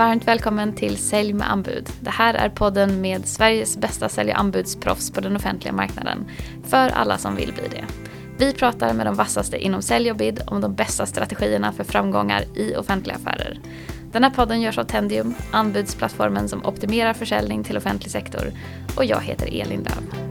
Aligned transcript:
Varmt 0.00 0.28
välkommen 0.28 0.74
till 0.74 0.96
Sälj 0.96 1.32
med 1.32 1.50
anbud. 1.50 1.88
Det 2.00 2.10
här 2.10 2.34
är 2.34 2.48
podden 2.48 3.00
med 3.00 3.26
Sveriges 3.26 3.76
bästa 3.76 4.08
sälj 4.08 4.30
och 4.30 4.38
anbudsproffs 4.38 5.10
på 5.10 5.20
den 5.20 5.36
offentliga 5.36 5.72
marknaden. 5.72 6.30
För 6.64 6.88
alla 6.88 7.18
som 7.18 7.36
vill 7.36 7.52
bli 7.52 7.62
det. 7.70 7.84
Vi 8.38 8.52
pratar 8.52 8.94
med 8.94 9.06
de 9.06 9.14
vassaste 9.14 9.58
inom 9.58 9.82
sälj 9.82 10.10
och 10.10 10.16
bid 10.16 10.42
om 10.46 10.60
de 10.60 10.74
bästa 10.74 11.06
strategierna 11.06 11.72
för 11.72 11.84
framgångar 11.84 12.44
i 12.54 12.76
offentliga 12.76 13.16
affärer. 13.16 13.60
Den 14.12 14.24
här 14.24 14.30
podden 14.30 14.60
görs 14.60 14.78
av 14.78 14.84
Tendium, 14.84 15.34
anbudsplattformen 15.50 16.48
som 16.48 16.66
optimerar 16.66 17.12
försäljning 17.12 17.64
till 17.64 17.76
offentlig 17.76 18.10
sektor. 18.10 18.52
Och 18.96 19.04
jag 19.04 19.20
heter 19.20 19.46
Elin 19.46 19.82
Löv. 19.82 20.29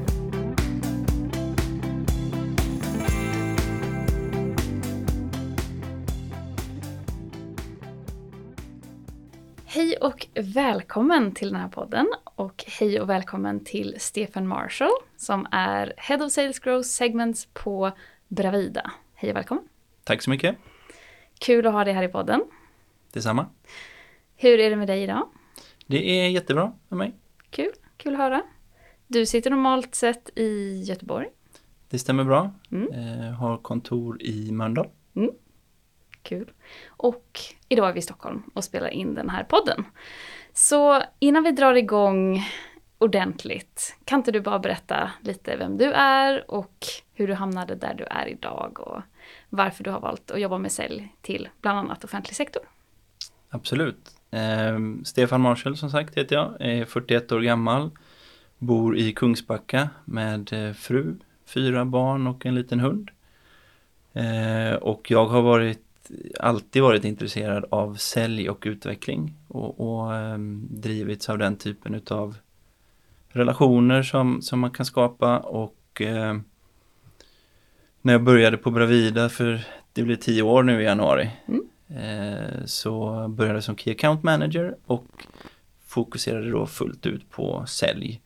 Välkommen 10.42 11.32
till 11.32 11.52
den 11.52 11.62
här 11.62 11.68
podden 11.68 12.08
och 12.24 12.66
hej 12.68 13.02
och 13.02 13.10
välkommen 13.10 13.64
till 13.64 13.96
Stefan 13.98 14.48
Marshall 14.48 14.92
som 15.18 15.48
är 15.52 15.94
Head 15.98 16.26
of 16.26 16.32
Sales 16.32 16.60
Growth 16.60 16.88
Segments 16.88 17.48
på 17.54 17.92
Bravida. 18.28 18.92
Hej 19.14 19.30
och 19.30 19.36
välkommen! 19.36 19.64
Tack 20.04 20.22
så 20.22 20.30
mycket! 20.30 20.58
Kul 21.40 21.68
att 21.68 21.74
ha 21.74 21.84
dig 21.84 21.94
här 21.94 22.04
i 22.04 22.08
podden. 22.08 22.44
Detsamma! 23.14 23.46
Hur 24.36 24.60
är 24.60 24.70
det 24.70 24.76
med 24.76 24.88
dig 24.88 25.04
idag? 25.04 25.30
Det 25.88 26.10
är 26.10 26.30
jättebra 26.30 26.74
med 26.88 26.98
mig. 26.98 27.16
Kul, 27.50 27.72
kul 27.98 28.14
att 28.14 28.20
höra. 28.20 28.42
Du 29.08 29.26
sitter 29.26 29.50
normalt 29.50 29.96
sett 29.96 30.30
i 30.36 30.82
Göteborg. 30.82 31.28
Det 31.90 32.00
stämmer 32.00 32.24
bra. 32.24 32.52
Mm. 32.72 32.94
Eh, 32.94 33.32
har 33.32 33.58
kontor 33.58 34.22
i 34.22 34.52
Mölndal. 34.52 34.88
Mm. 35.16 35.32
Kul. 36.24 36.52
Och 36.88 37.40
idag 37.70 37.90
är 37.90 37.94
vi 37.94 38.00
i 38.00 38.02
Stockholm 38.02 38.44
och 38.54 38.64
spelar 38.64 38.90
in 38.90 39.16
den 39.16 39.30
här 39.30 39.44
podden. 39.44 39.86
Så 40.54 41.04
innan 41.20 41.44
vi 41.44 41.52
drar 41.52 41.74
igång 41.74 42.44
ordentligt, 42.98 43.98
kan 44.06 44.20
inte 44.20 44.32
du 44.32 44.42
bara 44.42 44.60
berätta 44.60 45.12
lite 45.22 45.58
vem 45.58 45.78
du 45.78 45.92
är 45.94 46.52
och 46.52 46.86
hur 47.14 47.28
du 47.28 47.34
hamnade 47.34 47.76
där 47.76 47.94
du 47.94 48.04
är 48.04 48.28
idag 48.28 48.80
och 48.80 49.02
varför 49.50 49.84
du 49.84 49.92
har 49.92 50.00
valt 50.00 50.32
att 50.32 50.42
jobba 50.42 50.58
med 50.58 50.72
sälj 50.72 51.16
till 51.22 51.50
bland 51.62 51.80
annat 51.80 52.04
offentlig 52.04 52.36
sektor? 52.36 52.62
Absolut. 53.50 54.12
Eh, 54.32 54.80
Stefan 55.04 55.42
Marshall 55.42 55.78
som 55.78 55.90
sagt 55.90 56.18
heter 56.18 56.36
jag, 56.36 56.56
är 56.60 56.86
41 56.86 57.32
år 57.32 57.40
gammal, 57.40 57.92
bor 58.58 58.98
i 58.98 59.14
Kungsbacka 59.14 59.90
med 60.06 60.54
eh, 60.54 60.74
fru, 60.74 61.16
fyra 61.46 61.86
barn 61.86 62.28
och 62.28 62.46
en 62.46 62.56
liten 62.56 62.80
hund. 62.80 63.12
Eh, 64.14 64.74
och 64.74 65.12
jag 65.12 65.26
har 65.26 65.42
varit 65.42 65.89
alltid 66.40 66.82
varit 66.82 67.06
intresserad 67.06 67.66
av 67.70 67.96
sälj 67.96 68.50
och 68.50 68.64
utveckling 68.66 69.34
och, 69.48 69.80
och 69.80 70.12
um, 70.14 70.68
drivits 70.72 71.30
av 71.30 71.38
den 71.38 71.56
typen 71.56 71.96
utav 71.96 72.38
relationer 73.30 74.04
som, 74.04 74.42
som 74.42 74.60
man 74.60 74.72
kan 74.72 74.86
skapa 74.86 75.38
och 75.38 76.02
uh, 76.02 76.40
när 78.02 78.14
jag 78.14 78.24
började 78.24 78.58
på 78.58 78.72
Bravida 78.72 79.30
för 79.30 79.62
det 79.94 80.04
blir 80.04 80.16
tio 80.16 80.42
år 80.42 80.64
nu 80.64 80.82
i 80.82 80.86
januari 80.86 81.32
mm. 81.48 81.62
uh, 81.92 82.66
så 82.66 83.28
började 83.28 83.58
jag 83.58 83.64
som 83.64 83.78
Key 83.78 83.94
Account 83.94 84.24
Manager 84.24 84.76
och 84.86 85.06
fokuserade 85.86 86.52
då 86.52 86.66
fullt 86.66 87.06
ut 87.06 87.30
på 87.30 87.66
sälj 87.68 88.22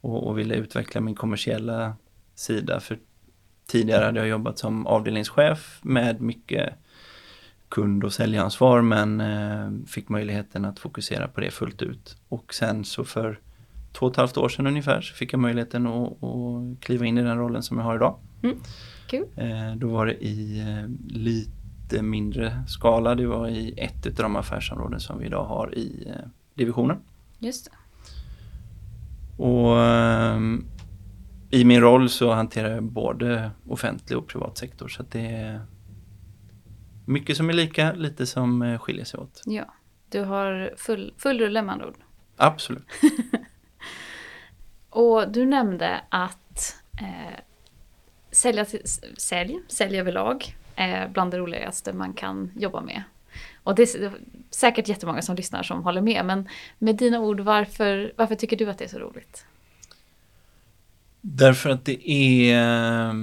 och, 0.00 0.26
och 0.26 0.38
ville 0.38 0.54
utveckla 0.54 1.00
min 1.00 1.14
kommersiella 1.14 1.96
sida 2.34 2.80
för 2.80 2.98
tidigare 3.66 4.04
hade 4.04 4.20
jag 4.20 4.28
jobbat 4.28 4.58
som 4.58 4.86
avdelningschef 4.86 5.78
med 5.82 6.20
mycket 6.20 6.74
kund 7.74 8.04
och 8.04 8.12
säljansvar 8.12 8.82
men 8.82 9.20
eh, 9.20 9.86
fick 9.86 10.08
möjligheten 10.08 10.64
att 10.64 10.78
fokusera 10.78 11.28
på 11.28 11.40
det 11.40 11.50
fullt 11.50 11.82
ut. 11.82 12.16
Och 12.28 12.54
sen 12.54 12.84
så 12.84 13.04
för 13.04 13.40
två 13.92 14.06
och 14.06 14.12
ett 14.12 14.16
halvt 14.16 14.36
år 14.36 14.48
sedan 14.48 14.66
ungefär 14.66 15.00
så 15.00 15.14
fick 15.14 15.32
jag 15.32 15.40
möjligheten 15.40 15.86
att, 15.86 16.24
att 16.24 16.80
kliva 16.80 17.06
in 17.06 17.18
i 17.18 17.22
den 17.22 17.38
rollen 17.38 17.62
som 17.62 17.78
jag 17.78 17.84
har 17.84 17.96
idag. 17.96 18.18
Mm. 18.42 18.56
Cool. 19.10 19.26
Eh, 19.36 19.76
då 19.76 19.88
var 19.88 20.06
det 20.06 20.24
i 20.24 20.60
eh, 20.60 21.14
lite 21.16 22.02
mindre 22.02 22.62
skala, 22.66 23.14
det 23.14 23.26
var 23.26 23.48
i 23.48 23.74
ett 23.76 24.06
av 24.06 24.12
de 24.14 24.36
affärsområden 24.36 25.00
som 25.00 25.18
vi 25.18 25.26
idag 25.26 25.44
har 25.44 25.74
i 25.74 26.12
divisionen. 26.54 26.96
Just 27.38 27.64
det. 27.64 27.70
Och 29.42 29.76
i 31.50 31.64
min 31.64 31.80
roll 31.80 32.08
så 32.08 32.32
hanterar 32.32 32.70
jag 32.70 32.82
både 32.82 33.50
offentlig 33.68 34.18
och 34.18 34.26
privat 34.26 34.58
sektor 34.58 34.88
så 34.88 35.02
att 35.02 35.10
det 35.10 35.60
mycket 37.04 37.36
som 37.36 37.48
är 37.48 37.52
lika, 37.52 37.92
lite 37.92 38.26
som 38.26 38.62
eh, 38.62 38.78
skiljer 38.78 39.04
sig 39.04 39.20
åt. 39.20 39.42
Ja, 39.44 39.74
du 40.08 40.20
har 40.20 40.74
full, 40.76 41.14
full 41.18 41.40
rulle 41.40 41.62
med 41.62 41.72
andra 41.72 41.86
ord. 41.86 41.96
Absolut. 42.36 42.86
och 44.90 45.32
du 45.32 45.46
nämnde 45.46 46.00
att 46.08 46.76
eh, 47.00 47.40
sälja 48.30 48.64
till, 48.64 48.82
sälj, 49.16 49.60
sälj 49.68 49.98
överlag 49.98 50.56
är 50.74 51.08
bland 51.08 51.30
det 51.30 51.38
roligaste 51.38 51.92
man 51.92 52.12
kan 52.12 52.50
jobba 52.56 52.80
med. 52.80 53.02
Och 53.62 53.74
det 53.74 53.82
är 53.82 54.12
säkert 54.50 54.88
jättemånga 54.88 55.22
som 55.22 55.36
lyssnar 55.36 55.62
som 55.62 55.82
håller 55.82 56.00
med, 56.00 56.24
men 56.24 56.48
med 56.78 56.96
dina 56.96 57.20
ord, 57.20 57.40
varför, 57.40 58.12
varför 58.16 58.34
tycker 58.34 58.56
du 58.56 58.70
att 58.70 58.78
det 58.78 58.84
är 58.84 58.88
så 58.88 58.98
roligt? 58.98 59.46
Därför 61.20 61.70
att 61.70 61.84
det 61.84 62.10
är 62.10 63.14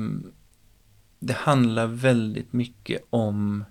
det 1.24 1.34
handlar 1.34 1.88
väldigt 1.88 2.54
mycket 2.54 3.02
om 3.10 3.66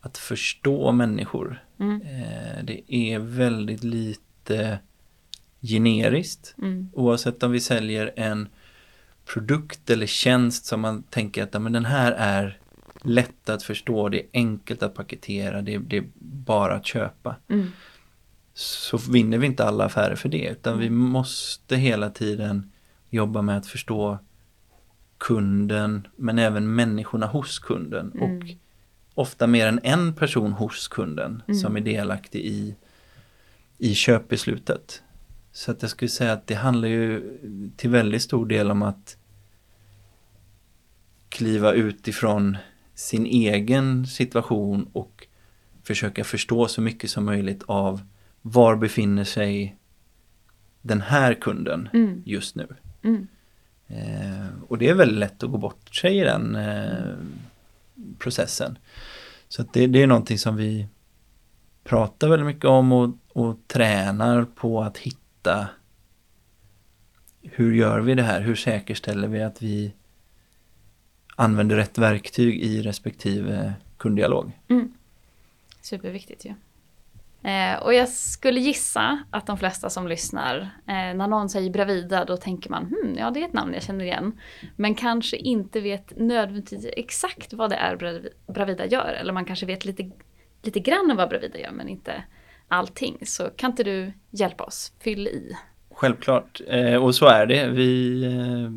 att 0.00 0.18
förstå 0.18 0.92
människor. 0.92 1.64
Mm. 1.78 2.02
Eh, 2.02 2.64
det 2.64 2.94
är 2.94 3.18
väldigt 3.18 3.84
lite 3.84 4.78
generiskt. 5.60 6.54
Mm. 6.58 6.90
Oavsett 6.92 7.42
om 7.42 7.52
vi 7.52 7.60
säljer 7.60 8.12
en 8.16 8.48
produkt 9.24 9.90
eller 9.90 10.06
tjänst 10.06 10.64
som 10.66 10.80
man 10.80 11.02
tänker 11.02 11.42
att 11.42 11.62
men 11.62 11.72
den 11.72 11.84
här 11.84 12.12
är 12.12 12.58
lätt 13.02 13.48
att 13.48 13.62
förstå, 13.62 14.08
det 14.08 14.20
är 14.20 14.26
enkelt 14.32 14.82
att 14.82 14.94
paketera, 14.94 15.62
det 15.62 15.74
är, 15.74 15.78
det 15.78 15.96
är 15.96 16.04
bara 16.18 16.74
att 16.74 16.86
köpa. 16.86 17.36
Mm. 17.48 17.66
Så 18.54 18.98
vinner 18.98 19.38
vi 19.38 19.46
inte 19.46 19.64
alla 19.64 19.84
affärer 19.84 20.16
för 20.16 20.28
det 20.28 20.48
utan 20.48 20.78
vi 20.78 20.90
måste 20.90 21.76
hela 21.76 22.10
tiden 22.10 22.72
jobba 23.10 23.42
med 23.42 23.56
att 23.56 23.66
förstå 23.66 24.18
kunden 25.18 26.08
men 26.16 26.38
även 26.38 26.74
människorna 26.74 27.26
hos 27.26 27.58
kunden 27.58 28.12
mm. 28.14 28.38
och 28.38 28.44
ofta 29.14 29.46
mer 29.46 29.66
än 29.66 29.80
en 29.82 30.14
person 30.14 30.52
hos 30.52 30.88
kunden 30.88 31.42
mm. 31.48 31.60
som 31.60 31.76
är 31.76 31.80
delaktig 31.80 32.40
i, 32.40 32.76
i 33.78 33.94
köpbeslutet. 33.94 35.02
Så 35.52 35.70
att 35.70 35.82
jag 35.82 35.90
skulle 35.90 36.08
säga 36.08 36.32
att 36.32 36.46
det 36.46 36.54
handlar 36.54 36.88
ju 36.88 37.38
till 37.76 37.90
väldigt 37.90 38.22
stor 38.22 38.46
del 38.46 38.70
om 38.70 38.82
att 38.82 39.16
kliva 41.28 41.72
utifrån 41.72 42.56
sin 42.94 43.26
egen 43.26 44.06
situation 44.06 44.90
och 44.92 45.26
försöka 45.82 46.24
förstå 46.24 46.68
så 46.68 46.80
mycket 46.80 47.10
som 47.10 47.24
möjligt 47.24 47.62
av 47.66 48.00
var 48.42 48.76
befinner 48.76 49.24
sig 49.24 49.76
den 50.82 51.00
här 51.00 51.34
kunden 51.34 51.88
mm. 51.92 52.22
just 52.26 52.56
nu. 52.56 52.66
Mm. 53.02 53.26
Eh, 53.88 54.46
och 54.68 54.78
det 54.78 54.88
är 54.88 54.94
väldigt 54.94 55.18
lätt 55.18 55.42
att 55.42 55.50
gå 55.50 55.58
bort 55.58 55.94
sig 55.94 56.18
i 56.18 56.20
den 56.20 56.56
eh, 56.56 57.14
processen. 58.18 58.78
Så 59.48 59.64
det, 59.72 59.86
det, 59.86 60.02
är 60.02 60.06
någonting 60.06 60.38
som 60.38 60.56
vi 60.56 60.86
pratar 61.84 62.28
väldigt 62.28 62.46
mycket 62.46 62.64
om 62.64 62.92
och, 62.92 63.16
och 63.28 63.56
tränar 63.66 64.44
på 64.44 64.82
att 64.82 64.98
hitta 64.98 65.68
hur 67.42 67.74
gör 67.74 68.00
vi 68.00 68.14
det 68.14 68.22
här? 68.22 68.40
Hur 68.40 68.54
säkerställer 68.54 69.28
vi 69.28 69.42
att 69.42 69.62
vi 69.62 69.92
använder 71.36 71.76
rätt 71.76 71.98
verktyg 71.98 72.62
i 72.62 72.82
respektive 72.82 73.74
kunddialog? 73.96 74.52
Mm. 74.68 74.92
Superviktigt 75.80 76.44
ju. 76.44 76.48
Ja. 76.48 76.54
Eh, 77.46 77.82
och 77.82 77.94
jag 77.94 78.08
skulle 78.08 78.60
gissa 78.60 79.24
att 79.30 79.46
de 79.46 79.58
flesta 79.58 79.90
som 79.90 80.08
lyssnar, 80.08 80.56
eh, 80.86 81.14
när 81.14 81.28
någon 81.28 81.48
säger 81.48 81.70
Bravida 81.70 82.24
då 82.24 82.36
tänker 82.36 82.70
man 82.70 82.84
hmm, 82.84 83.14
ja 83.18 83.30
det 83.30 83.40
är 83.40 83.44
ett 83.44 83.52
namn 83.52 83.74
jag 83.74 83.82
känner 83.82 84.04
igen. 84.04 84.40
Men 84.76 84.94
kanske 84.94 85.36
inte 85.36 85.80
vet 85.80 86.16
nödvändigtvis 86.16 86.86
exakt 86.96 87.52
vad 87.52 87.70
det 87.70 87.76
är 87.76 88.22
Bravida 88.52 88.86
gör. 88.86 89.16
Eller 89.20 89.32
man 89.32 89.44
kanske 89.44 89.66
vet 89.66 89.84
lite, 89.84 90.10
lite 90.62 90.80
grann 90.80 91.14
vad 91.16 91.28
Bravida 91.28 91.58
gör 91.58 91.70
men 91.70 91.88
inte 91.88 92.24
allting. 92.68 93.18
Så 93.26 93.50
kan 93.56 93.70
inte 93.70 93.84
du 93.84 94.12
hjälpa 94.30 94.64
oss, 94.64 94.92
fyll 95.00 95.28
i. 95.28 95.56
Självklart, 95.90 96.60
eh, 96.66 97.04
och 97.04 97.14
så 97.14 97.26
är 97.26 97.46
det. 97.46 97.68
Vi 97.68 98.24
eh, 98.24 98.72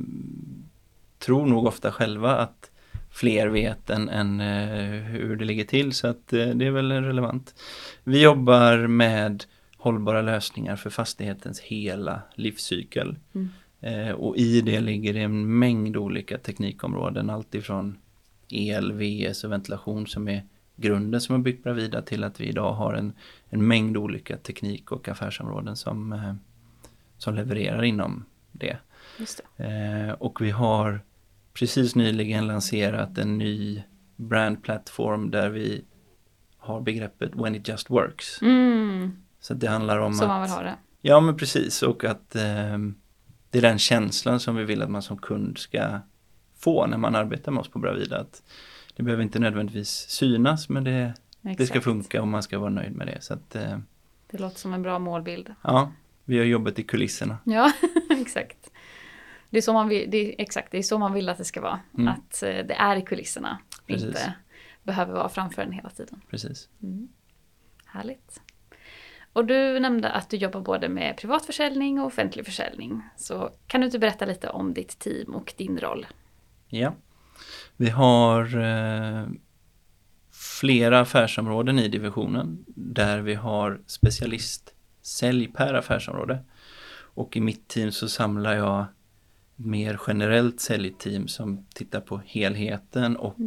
tror 1.19 1.45
nog 1.45 1.65
ofta 1.65 1.91
själva 1.91 2.35
att 2.35 2.68
fler 3.09 3.47
vet 3.47 3.89
än, 3.89 4.09
än 4.09 4.39
eh, 4.39 5.03
hur 5.03 5.35
det 5.35 5.45
ligger 5.45 5.65
till 5.65 5.93
så 5.93 6.07
att 6.07 6.33
eh, 6.33 6.47
det 6.47 6.65
är 6.65 6.71
väl 6.71 6.91
relevant. 6.91 7.55
Vi 8.03 8.21
jobbar 8.21 8.87
med 8.87 9.45
hållbara 9.77 10.21
lösningar 10.21 10.75
för 10.75 10.89
fastighetens 10.89 11.59
hela 11.59 12.21
livscykel. 12.35 13.15
Mm. 13.35 13.49
Eh, 13.81 14.11
och 14.11 14.37
i 14.37 14.61
det 14.61 14.79
ligger 14.79 15.13
det 15.13 15.21
en 15.21 15.59
mängd 15.59 15.97
olika 15.97 16.37
teknikområden, 16.37 17.29
alltifrån 17.29 17.97
el, 18.49 18.91
VS 18.91 19.43
och 19.43 19.51
ventilation 19.51 20.07
som 20.07 20.27
är 20.27 20.43
grunden 20.75 21.21
som 21.21 21.35
har 21.35 21.39
byggt 21.39 21.63
Bravida 21.63 22.01
till 22.01 22.23
att 22.23 22.39
vi 22.39 22.45
idag 22.45 22.73
har 22.73 22.93
en, 22.93 23.13
en 23.49 23.67
mängd 23.67 23.97
olika 23.97 24.37
teknik 24.37 24.91
och 24.91 25.07
affärsområden 25.07 25.75
som, 25.75 26.13
eh, 26.13 26.33
som 27.17 27.35
levererar 27.35 27.83
inom 27.83 28.25
det. 28.51 28.77
Just 29.19 29.41
Eh, 29.57 30.11
och 30.11 30.41
vi 30.41 30.51
har 30.51 31.01
precis 31.59 31.95
nyligen 31.95 32.47
lanserat 32.47 33.17
en 33.17 33.37
ny 33.37 33.83
brandplattform 34.15 35.31
där 35.31 35.49
vi 35.49 35.83
har 36.57 36.81
begreppet 36.81 37.35
when 37.35 37.55
it 37.55 37.67
just 37.67 37.89
works. 37.89 38.41
Mm, 38.41 39.11
Så 39.39 39.53
det 39.53 39.67
handlar 39.67 39.99
om 39.99 40.13
så 40.13 40.23
att... 40.23 40.29
man 40.29 40.41
vill 40.41 40.51
ha 40.51 40.61
det. 40.61 40.75
Ja 41.01 41.19
men 41.19 41.37
precis 41.37 41.83
och 41.83 42.03
att 42.03 42.35
eh, 42.35 42.77
det 43.49 43.57
är 43.57 43.61
den 43.61 43.79
känslan 43.79 44.39
som 44.39 44.55
vi 44.55 44.63
vill 44.63 44.81
att 44.81 44.89
man 44.91 45.01
som 45.01 45.17
kund 45.17 45.57
ska 45.57 45.99
få 46.57 46.87
när 46.87 46.97
man 46.97 47.15
arbetar 47.15 47.51
med 47.51 47.61
oss 47.61 47.67
på 47.69 47.79
Bravida. 47.79 48.19
Att 48.19 48.43
det 48.95 49.03
behöver 49.03 49.23
inte 49.23 49.39
nödvändigtvis 49.39 49.89
synas 49.89 50.69
men 50.69 50.83
det, 50.83 51.13
det 51.41 51.65
ska 51.67 51.81
funka 51.81 52.21
och 52.21 52.27
man 52.27 52.43
ska 52.43 52.59
vara 52.59 52.69
nöjd 52.69 52.95
med 52.95 53.07
det. 53.07 53.21
Så 53.21 53.33
att 53.33 53.55
eh, 53.55 53.77
Det 54.31 54.37
låter 54.37 54.59
som 54.59 54.73
en 54.73 54.81
bra 54.81 54.99
målbild. 54.99 55.53
ja, 55.61 55.91
vi 56.25 56.37
har 56.37 56.45
jobbat 56.45 56.79
i 56.79 56.83
kulisserna. 56.83 57.37
Ja, 57.43 57.71
exakt. 58.09 58.71
Det 59.49 59.57
är, 59.57 59.61
så 59.61 59.73
man 59.73 59.87
vill, 59.87 60.11
det 60.11 60.17
är, 60.17 60.35
exakt, 60.41 60.71
det 60.71 60.77
är 60.77 60.83
så 60.83 60.97
man 60.97 61.13
vill 61.13 61.29
att 61.29 61.37
det 61.37 61.45
ska 61.45 61.61
vara. 61.61 61.79
Mm. 61.97 62.07
Att 62.07 62.43
eh, 62.43 62.49
det 62.49 62.73
är 62.73 62.95
i 62.95 63.01
kulisserna, 63.01 63.59
Precis. 63.87 64.07
inte 64.07 64.33
behöver 64.83 65.13
vara 65.13 65.29
framför 65.29 65.61
en 65.61 65.71
hela 65.71 65.89
tiden. 65.89 66.21
Precis. 66.29 66.69
Mm. 66.83 67.07
Härligt. 67.85 68.41
Och 69.33 69.45
du 69.45 69.79
nämnde 69.79 70.11
att 70.11 70.29
du 70.29 70.37
jobbar 70.37 70.61
både 70.61 70.89
med 70.89 71.17
privat 71.17 71.45
försäljning 71.45 71.99
och 71.99 72.05
offentlig 72.05 72.45
försäljning. 72.45 73.01
Så 73.17 73.51
kan 73.67 73.81
du 73.81 73.85
inte 73.85 73.99
berätta 73.99 74.25
lite 74.25 74.49
om 74.49 74.73
ditt 74.73 74.99
team 74.99 75.35
och 75.35 75.53
din 75.57 75.79
roll? 75.79 76.07
Ja. 76.67 76.93
Vi 77.77 77.89
har 77.89 78.57
eh, 78.57 79.27
flera 80.59 80.99
affärsområden 80.99 81.79
i 81.79 81.87
divisionen 81.87 82.63
där 82.67 83.19
vi 83.19 83.35
har 83.35 83.81
specialistsälj 83.85 85.47
per 85.47 85.73
affärsområde. 85.73 86.39
Och 86.91 87.37
i 87.37 87.41
mitt 87.41 87.67
team 87.67 87.91
så 87.91 88.09
samlar 88.09 88.53
jag 88.53 88.85
mer 89.61 89.99
generellt 90.07 90.59
säljteam 90.59 91.27
som 91.27 91.65
tittar 91.73 92.01
på 92.01 92.21
helheten 92.25 93.17
och 93.17 93.37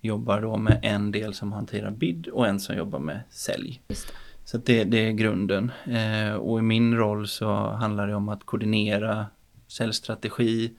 jobbar 0.00 0.40
då 0.40 0.56
med 0.56 0.80
en 0.82 1.12
del 1.12 1.34
som 1.34 1.52
hanterar 1.52 1.90
bid 1.90 2.26
och 2.26 2.48
en 2.48 2.60
som 2.60 2.76
jobbar 2.76 2.98
med 2.98 3.20
sälj. 3.30 3.82
Det. 3.86 3.96
Så 4.44 4.58
det, 4.58 4.84
det 4.84 5.08
är 5.08 5.12
grunden. 5.12 5.70
Eh, 5.86 6.32
och 6.32 6.58
i 6.58 6.62
min 6.62 6.96
roll 6.96 7.28
så 7.28 7.70
handlar 7.70 8.06
det 8.06 8.14
om 8.14 8.28
att 8.28 8.44
koordinera 8.44 9.26
säljstrategi, 9.68 10.72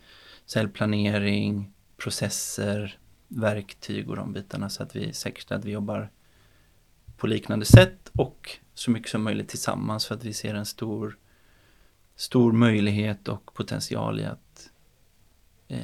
säljplanering, 0.46 1.74
processer, 1.98 2.98
verktyg 3.28 4.10
och 4.10 4.16
de 4.16 4.34
bitarna 4.34 4.70
så 4.70 4.84
att 4.84 4.96
vi 4.96 5.14
säkerställer 5.14 5.60
att 5.60 5.66
vi 5.66 5.72
jobbar 5.72 6.10
på 7.18 7.28
liknande 7.28 7.66
sätt 7.66 8.12
och 8.14 8.50
så 8.74 8.92
mycket 8.92 9.12
som 9.12 9.24
möjligt 9.24 9.50
tillsammans 9.50 10.06
för 10.06 10.16
att 10.16 10.24
vi 10.24 10.34
ser 10.34 10.56
en 10.56 10.66
stor, 10.66 11.18
stor 12.16 12.52
möjlighet 12.52 13.28
och 13.28 13.54
potential 13.54 14.20
i 14.20 14.26
att 14.26 14.43
eh, 15.74 15.80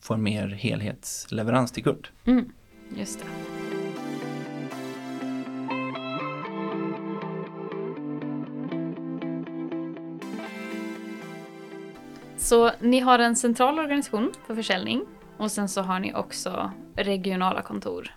får 0.00 0.14
en 0.14 0.22
mer 0.22 0.48
helhetsleverans 0.48 1.72
till 1.72 1.84
kund. 1.84 2.08
Mm, 2.24 2.52
just 2.96 3.18
det. 3.18 3.26
Så 12.36 12.70
ni 12.80 13.00
har 13.00 13.18
en 13.18 13.36
central 13.36 13.78
organisation 13.78 14.32
för 14.46 14.54
försäljning 14.54 15.04
och 15.36 15.50
sen 15.50 15.68
så 15.68 15.82
har 15.82 16.00
ni 16.00 16.14
också 16.14 16.72
regionala 16.96 17.62
kontor. 17.62 18.14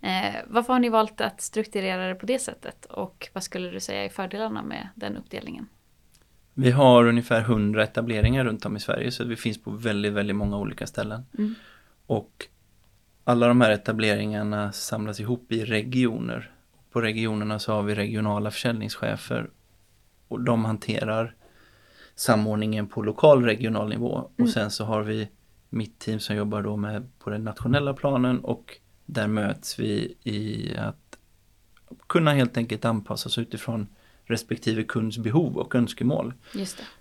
Eh, 0.00 0.34
varför 0.46 0.72
har 0.72 0.80
ni 0.80 0.88
valt 0.88 1.20
att 1.20 1.40
strukturera 1.40 2.08
det 2.08 2.14
på 2.14 2.26
det 2.26 2.38
sättet 2.38 2.84
och 2.84 3.28
vad 3.32 3.42
skulle 3.42 3.70
du 3.70 3.80
säga 3.80 4.04
är 4.04 4.08
fördelarna 4.08 4.62
med 4.62 4.88
den 4.94 5.16
uppdelningen? 5.16 5.68
Vi 6.60 6.70
har 6.70 7.06
ungefär 7.06 7.40
100 7.40 7.84
etableringar 7.84 8.44
runt 8.44 8.66
om 8.66 8.76
i 8.76 8.80
Sverige 8.80 9.10
så 9.10 9.24
vi 9.24 9.36
finns 9.36 9.62
på 9.62 9.70
väldigt, 9.70 10.12
väldigt 10.12 10.36
många 10.36 10.58
olika 10.58 10.86
ställen. 10.86 11.26
Mm. 11.38 11.54
Och 12.06 12.46
alla 13.24 13.48
de 13.48 13.60
här 13.60 13.70
etableringarna 13.70 14.72
samlas 14.72 15.20
ihop 15.20 15.52
i 15.52 15.64
regioner. 15.64 16.50
På 16.92 17.00
regionerna 17.00 17.58
så 17.58 17.72
har 17.72 17.82
vi 17.82 17.94
regionala 17.94 18.50
försäljningschefer 18.50 19.50
och 20.28 20.40
de 20.40 20.64
hanterar 20.64 21.34
samordningen 22.14 22.86
på 22.86 23.02
lokal 23.02 23.44
regional 23.44 23.88
nivå. 23.88 24.30
Och 24.38 24.48
sen 24.48 24.70
så 24.70 24.84
har 24.84 25.02
vi 25.02 25.28
mitt 25.68 25.98
team 25.98 26.20
som 26.20 26.36
jobbar 26.36 26.62
då 26.62 26.76
med 26.76 27.18
på 27.18 27.30
den 27.30 27.44
nationella 27.44 27.94
planen 27.94 28.40
och 28.40 28.78
där 29.06 29.26
möts 29.26 29.78
vi 29.78 30.16
i 30.22 30.72
att 30.76 31.18
kunna 32.08 32.32
helt 32.32 32.56
enkelt 32.56 32.84
anpassa 32.84 33.28
oss 33.28 33.38
utifrån 33.38 33.86
respektive 34.28 34.82
kunds 34.82 35.18
behov 35.18 35.58
och 35.58 35.74
önskemål. 35.74 36.34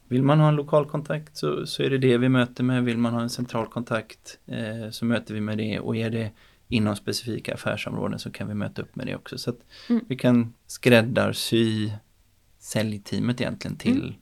Vill 0.07 0.24
man 0.24 0.39
ha 0.39 0.47
en 0.47 0.56
lokal 0.56 0.85
kontakt 0.85 1.38
så, 1.38 1.65
så 1.65 1.83
är 1.83 1.89
det 1.89 1.97
det 1.97 2.18
vi 2.18 2.29
möter 2.29 2.63
med. 2.63 2.83
Vill 2.83 2.97
man 2.97 3.13
ha 3.13 3.21
en 3.21 3.29
central 3.29 3.68
kontakt 3.68 4.39
eh, 4.45 4.89
så 4.91 5.06
möter 5.06 5.33
vi 5.33 5.41
med 5.41 5.57
det 5.57 5.79
och 5.79 5.95
är 5.95 6.09
det 6.09 6.31
inom 6.68 6.95
specifika 6.95 7.53
affärsområden 7.53 8.19
så 8.19 8.31
kan 8.31 8.47
vi 8.47 8.53
möta 8.53 8.81
upp 8.81 8.95
med 8.95 9.07
det 9.07 9.15
också. 9.15 9.38
Så 9.38 9.50
att 9.50 9.59
Mm. 9.89 10.06
vi 10.07 10.15
kan 10.15 10.53
skräddarsy 10.68 11.89
säljteamet 12.59 13.41
egentligen 13.41 13.77
till 13.77 14.01
Mm. 14.01 14.13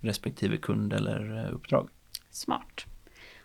respektive 0.00 0.56
kund 0.56 0.92
eller 0.92 1.44
eh, 1.44 1.54
uppdrag. 1.54 1.88
Smart. 2.30 2.86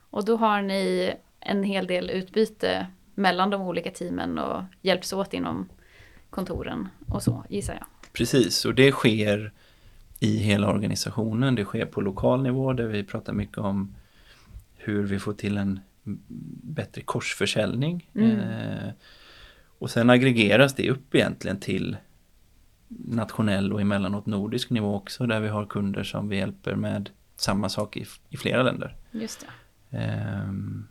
Och 0.10 0.26
då 0.26 0.38
har 0.38 0.62
ni 0.62 1.14
en 1.40 1.64
hel 1.64 1.88
del 1.88 2.10
utbyte 2.10 2.88
mellan 3.16 3.50
de 3.50 3.62
olika 3.62 3.92
teamen 3.92 4.38
och 4.40 4.64
hjälps 4.82 5.14
åt 5.14 5.34
inom 5.34 5.70
kontoren 6.30 6.88
och 7.08 7.24
så 7.24 7.44
gissar 7.50 7.74
jag. 7.74 7.86
Precis, 8.14 8.66
och 8.66 8.76
det 8.76 8.92
sker 8.92 9.52
i 10.20 10.38
hela 10.38 10.70
organisationen. 10.70 11.56
Det 11.56 11.66
sker 11.66 11.86
på 11.86 12.02
lokal 12.02 12.44
nivå 12.44 12.74
där 12.74 12.88
vi 12.88 13.04
pratar 13.04 13.34
mycket 13.34 13.58
om 13.58 13.96
hur 14.76 15.04
vi 15.04 15.20
får 15.20 15.34
till 15.34 15.58
en 15.58 15.80
bättre 16.64 17.02
korsförsäljning. 17.02 18.10
Mm. 18.16 18.40
Eh, 18.40 18.90
och 19.80 19.90
sen 19.90 20.10
aggregeras 20.10 20.76
det 20.76 20.90
upp 20.90 21.16
egentligen 21.16 21.60
till 21.60 21.98
nationell 22.88 23.74
och 23.74 23.82
emellanåt 23.82 24.26
nordisk 24.26 24.70
nivå 24.70 24.96
också 24.96 25.26
där 25.26 25.40
vi 25.40 25.48
har 25.48 25.66
kunder 25.66 26.04
som 26.04 26.30
vi 26.30 26.38
hjälper 26.38 26.76
med 26.76 27.10
samma 27.36 27.70
sak 27.70 27.98
i, 27.98 28.06
i 28.30 28.38
flera 28.38 28.64
länder. 28.64 28.96
Just 29.12 29.40
det. 29.40 29.98
Ehm, 29.98 30.88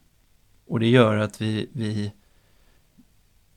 och 0.66 0.80
det 0.80 0.88
gör 0.88 1.16
att 1.16 1.40
vi, 1.40 1.68
vi 1.72 2.12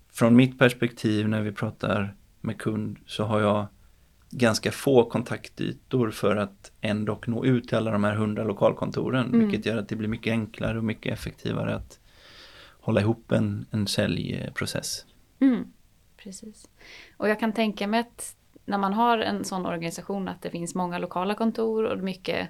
från 0.10 0.36
mitt 0.36 0.60
perspektiv 0.60 1.30
när 1.30 1.42
vi 1.42 1.52
pratar 1.52 2.16
med 2.42 2.58
kund 2.58 2.98
så 3.06 3.24
har 3.24 3.42
jag 3.42 3.68
ganska 4.32 4.72
få 4.72 5.10
kontaktytor 5.10 6.12
för 6.12 6.36
att 6.36 6.72
ändå 6.82 7.22
nå 7.26 7.46
ut 7.46 7.68
till 7.68 7.78
alla 7.78 7.92
de 7.92 8.04
här 8.04 8.16
hundra 8.16 8.44
lokalkontoren. 8.44 9.26
Mm. 9.26 9.40
Vilket 9.40 9.66
gör 9.66 9.78
att 9.78 9.90
det 9.90 9.96
blir 9.96 10.10
mycket 10.10 10.32
enklare 10.32 10.78
och 10.78 10.84
mycket 10.84 11.14
effektivare 11.14 11.76
att 11.76 12.00
hålla 12.80 13.02
ihop 13.02 13.32
en, 13.32 13.66
en 13.72 13.88
säljprocess. 13.88 15.06
Mm, 15.40 15.68
precis. 16.18 16.68
Och 17.18 17.30
jag 17.30 17.40
kan 17.40 17.54
tänka 17.54 17.88
mig 17.88 18.00
att 18.00 18.36
när 18.66 18.78
man 18.78 18.94
har 18.94 19.18
en 19.18 19.44
sån 19.44 19.66
organisation 19.66 20.28
att 20.28 20.42
det 20.42 20.50
finns 20.50 20.76
många 20.76 20.98
lokala 20.98 21.36
kontor 21.36 21.84
och 21.84 22.00
mycket 22.00 22.50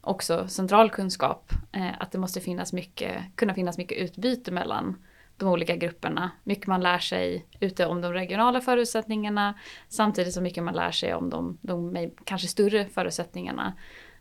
också 0.00 0.48
central 0.48 0.90
kunskap. 0.90 1.52
Eh, 1.72 1.90
att 2.00 2.12
det 2.12 2.18
måste 2.18 2.40
finnas 2.40 2.72
mycket, 2.72 3.22
kunna 3.34 3.54
finnas 3.54 3.78
mycket 3.78 3.98
utbyte 3.98 4.50
mellan 4.50 4.96
de 5.38 5.48
olika 5.48 5.76
grupperna. 5.76 6.30
Mycket 6.44 6.66
man 6.66 6.80
lär 6.80 6.98
sig 6.98 7.46
ute 7.60 7.86
om 7.86 8.00
de 8.00 8.12
regionala 8.12 8.60
förutsättningarna 8.60 9.54
samtidigt 9.88 10.34
som 10.34 10.42
mycket 10.42 10.64
man 10.64 10.74
lär 10.74 10.90
sig 10.90 11.14
om 11.14 11.30
de, 11.30 11.58
de 11.60 12.10
kanske 12.24 12.48
större 12.48 12.88
förutsättningarna 12.88 13.72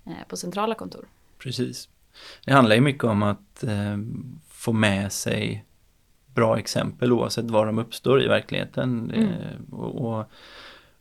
eh, 0.05 0.27
på 0.27 0.37
centrala 0.37 0.75
kontor. 0.75 1.05
Precis. 1.37 1.89
Det 2.45 2.53
handlar 2.53 2.75
ju 2.75 2.81
mycket 2.81 3.03
om 3.03 3.23
att 3.23 3.63
eh, 3.63 3.97
få 4.49 4.73
med 4.73 5.11
sig 5.11 5.65
bra 6.35 6.59
exempel 6.59 7.11
oavsett 7.11 7.51
var 7.51 7.65
de 7.65 7.79
uppstår 7.79 8.23
i 8.23 8.27
verkligheten. 8.27 9.11
Mm. 9.11 9.29
Eh, 9.29 9.73
och, 9.73 10.17
och 10.19 10.25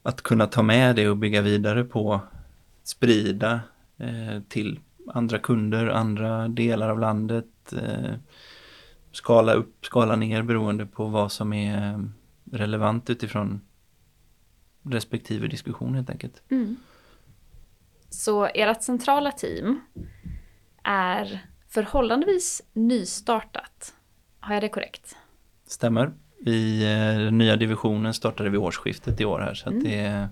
att 0.03 0.23
kunna 0.23 0.47
ta 0.47 0.63
med 0.63 0.97
det 0.97 1.09
och 1.09 1.17
bygga 1.17 1.41
vidare 1.41 1.85
på, 1.85 2.21
sprida 2.83 3.61
eh, 3.97 4.43
till 4.49 4.81
andra 5.15 5.39
kunder, 5.39 5.87
andra 5.87 6.49
delar 6.49 6.89
av 6.89 6.99
landet. 6.99 7.47
Eh, 9.17 9.19
skala 9.19 9.53
upp, 9.53 9.87
skala 9.87 10.17
ner 10.17 10.43
beroende 10.43 10.87
på 10.87 11.07
vad 11.07 11.33
som 11.33 11.53
är 11.53 12.11
relevant 12.53 13.11
utifrån 13.11 13.61
respektive 14.83 15.49
diskussion 15.49 15.95
helt 15.95 16.11
enkelt. 16.11 16.43
Så 18.11 18.45
ert 18.55 18.83
centrala 18.83 19.33
team 19.33 19.81
är 20.83 21.47
förhållandevis 21.69 22.63
nystartat. 22.73 23.95
Har 24.41 24.55
jag 24.55 24.63
det 24.63 24.69
korrekt? 24.69 25.17
Stämmer. 25.67 26.13
I 26.47 26.83
eh, 26.83 27.19
den 27.19 27.39
nya 27.39 27.57
divisionen 27.57 28.15
startade 28.15 28.51
vi 28.51 28.59
årsskiftet 28.59 29.21
i 29.21 29.25
år 29.25 29.41
här 29.41 29.55
så 29.55 29.69
att 29.69 29.81
det 29.81 29.99
är, 29.99 30.29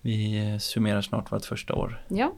vi 0.00 0.48
eh, 0.52 0.58
summerar 0.58 1.02
snart 1.02 1.32
vårt 1.32 1.44
första 1.44 1.74
år. 1.74 2.04
Ja. 2.08 2.32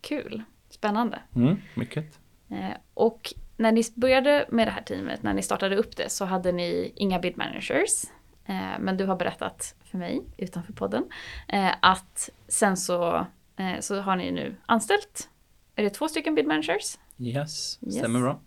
Kul. 0.00 0.42
Spännande. 0.70 1.18
Mm, 1.34 1.56
mycket. 1.74 2.18
Eh, 2.48 2.76
och 2.94 3.34
när 3.62 3.72
ni 3.72 3.82
började 3.94 4.46
med 4.50 4.66
det 4.66 4.70
här 4.70 4.82
teamet, 4.82 5.22
när 5.22 5.34
ni 5.34 5.42
startade 5.42 5.76
upp 5.76 5.96
det, 5.96 6.08
så 6.10 6.24
hade 6.24 6.52
ni 6.52 6.92
inga 6.96 7.18
bid 7.18 7.36
managers. 7.36 8.04
Eh, 8.44 8.78
men 8.80 8.96
du 8.96 9.04
har 9.06 9.16
berättat 9.16 9.74
för 9.84 9.98
mig 9.98 10.22
utanför 10.36 10.72
podden 10.72 11.04
eh, 11.48 11.70
att 11.82 12.30
sen 12.48 12.76
så, 12.76 13.26
eh, 13.56 13.80
så 13.80 14.00
har 14.00 14.16
ni 14.16 14.30
nu 14.30 14.56
anställt, 14.66 15.28
är 15.76 15.82
det 15.82 15.90
två 15.90 16.08
stycken 16.08 16.34
bid 16.34 16.46
managers? 16.46 16.98
Yes, 17.18 17.78
stämmer 17.92 18.20
bra. 18.20 18.40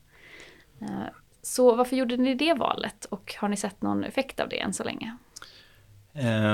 Eh, 0.81 0.88
så 1.41 1.75
varför 1.75 1.95
gjorde 1.95 2.17
ni 2.17 2.36
det 2.36 2.53
valet 2.53 3.05
och 3.05 3.36
har 3.38 3.48
ni 3.50 3.57
sett 3.57 3.81
någon 3.81 4.03
effekt 4.03 4.39
av 4.39 4.50
det 4.50 4.60
än 4.60 4.74
så 4.74 4.84
länge? 4.84 5.17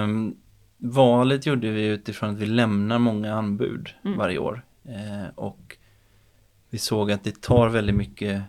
Um, 0.03 0.38
valet 0.77 1.46
gjorde 1.46 1.70
vi 1.70 1.86
utifrån 1.86 2.30
att 2.30 2.38
vi 2.38 2.46
lämnar 2.46 3.00
många 3.00 3.34
anbud 3.34 3.89
Mm. 4.06 4.18
varje 4.18 4.38
år. 4.38 4.65
Eh, 4.86 5.30
och 5.36 5.77
vi 6.72 6.78
såg 6.78 7.12
att 7.12 7.24
det 7.24 7.42
tar 7.42 7.70
väldigt 7.70 7.96
mycket 7.96 8.42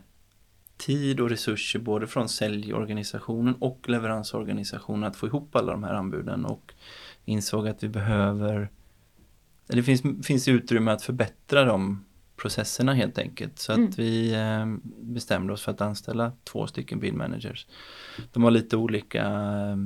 tid 0.76 1.20
och 1.20 1.30
resurser 1.30 1.78
både 1.78 2.06
från 2.06 2.28
säljorganisationen 2.28 3.54
och 3.54 3.88
leveransorganisationen 3.88 5.04
att 5.04 5.16
få 5.16 5.26
ihop 5.26 5.56
alla 5.56 5.72
de 5.72 5.84
här 5.84 5.94
anbuden 5.94 6.44
och 6.44 6.74
insåg 7.24 7.68
att 7.68 7.82
vi 7.82 7.88
behöver 7.88 8.70
det 9.66 9.82
finns, 9.82 10.26
finns 10.26 10.48
utrymme 10.48 10.90
att 10.90 11.02
förbättra 11.02 11.64
de 11.64 12.04
processerna 12.36 12.94
helt 12.94 13.18
enkelt. 13.18 13.58
Så 13.58 13.72
Mm. 13.72 13.88
att 13.88 13.98
vi 13.98 14.34
eh, 14.34 14.66
bestämde 15.00 15.52
oss 15.52 15.62
för 15.62 15.72
att 15.72 15.80
anställa 15.80 16.32
två 16.44 16.66
stycken 16.66 17.00
bill 17.00 17.14
managers. 17.14 17.66
De 18.32 18.42
har 18.42 18.50
lite 18.50 18.76
olika 18.76 19.24
eh, 19.24 19.76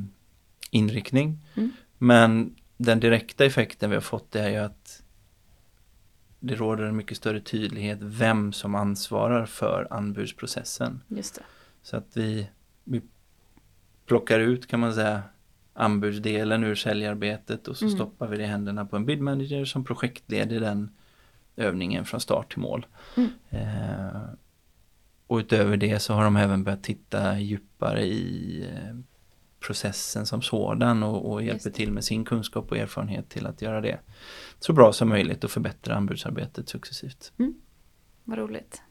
inriktning. 0.70 1.38
Mm. 1.54 1.72
Men 1.98 2.54
den 2.76 3.00
direkta 3.00 3.44
effekten 3.44 3.90
vi 3.90 3.96
har 3.96 4.00
fått 4.00 4.36
är 4.36 4.48
ju 4.48 4.56
att 4.56 5.02
det 6.40 6.54
råder 6.54 6.84
en 6.84 6.96
mycket 6.96 7.16
större 7.16 7.40
tydlighet 7.40 7.98
vem 8.02 8.52
som 8.52 8.74
ansvarar 8.74 9.46
för 9.46 9.88
anbudsprocessen. 9.90 11.00
Just 11.08 11.34
det. 11.34 11.42
Så 11.82 11.96
att 11.96 12.06
vi, 12.16 12.48
vi 12.84 13.02
plockar 14.06 14.40
ut 14.40 14.66
kan 14.66 14.80
man 14.80 14.94
säga 14.94 15.22
anbudsdelen 15.74 16.64
ur 16.64 16.74
säljarbetet 16.74 17.68
och 17.68 17.76
så 17.76 17.84
Mm. 17.84 17.96
stoppar 17.96 18.26
vi 18.26 18.36
det 18.36 18.42
i 18.42 18.46
händerna 18.46 18.86
på 18.86 18.96
en 18.96 19.06
bid 19.06 19.20
manager 19.20 19.64
som 19.64 19.84
projektleder 19.84 20.60
den 20.60 20.90
övningen 21.56 22.04
från 22.04 22.20
start 22.20 22.50
till 22.52 22.60
mål. 22.60 22.86
Mm. 23.16 23.30
Eh, 23.50 24.20
och 25.26 25.36
utöver 25.36 25.76
det 25.76 25.98
så 25.98 26.14
har 26.14 26.24
de 26.24 26.36
även 26.36 26.64
börjat 26.64 26.82
titta 26.82 27.38
djupare 27.38 28.04
i 28.04 28.60
eh, 28.74 28.96
processen 29.60 30.26
som 30.26 30.42
sådan 30.42 31.02
och, 31.02 31.32
och 31.32 31.42
hjälper 31.42 31.70
till 31.70 31.92
med 31.92 32.04
sin 32.04 32.24
kunskap 32.24 32.70
och 32.70 32.76
erfarenhet 32.78 33.28
till 33.28 33.46
att 33.46 33.62
göra 33.62 33.80
det 33.80 34.00
så 34.58 34.72
bra 34.72 34.92
som 34.92 35.08
möjligt 35.08 35.44
och 35.44 35.50
förbättra 35.50 35.94
anbudsarbetet 35.94 36.68
successivt. 36.68 37.32
Vad 38.24 38.38
roligt. 38.38 38.82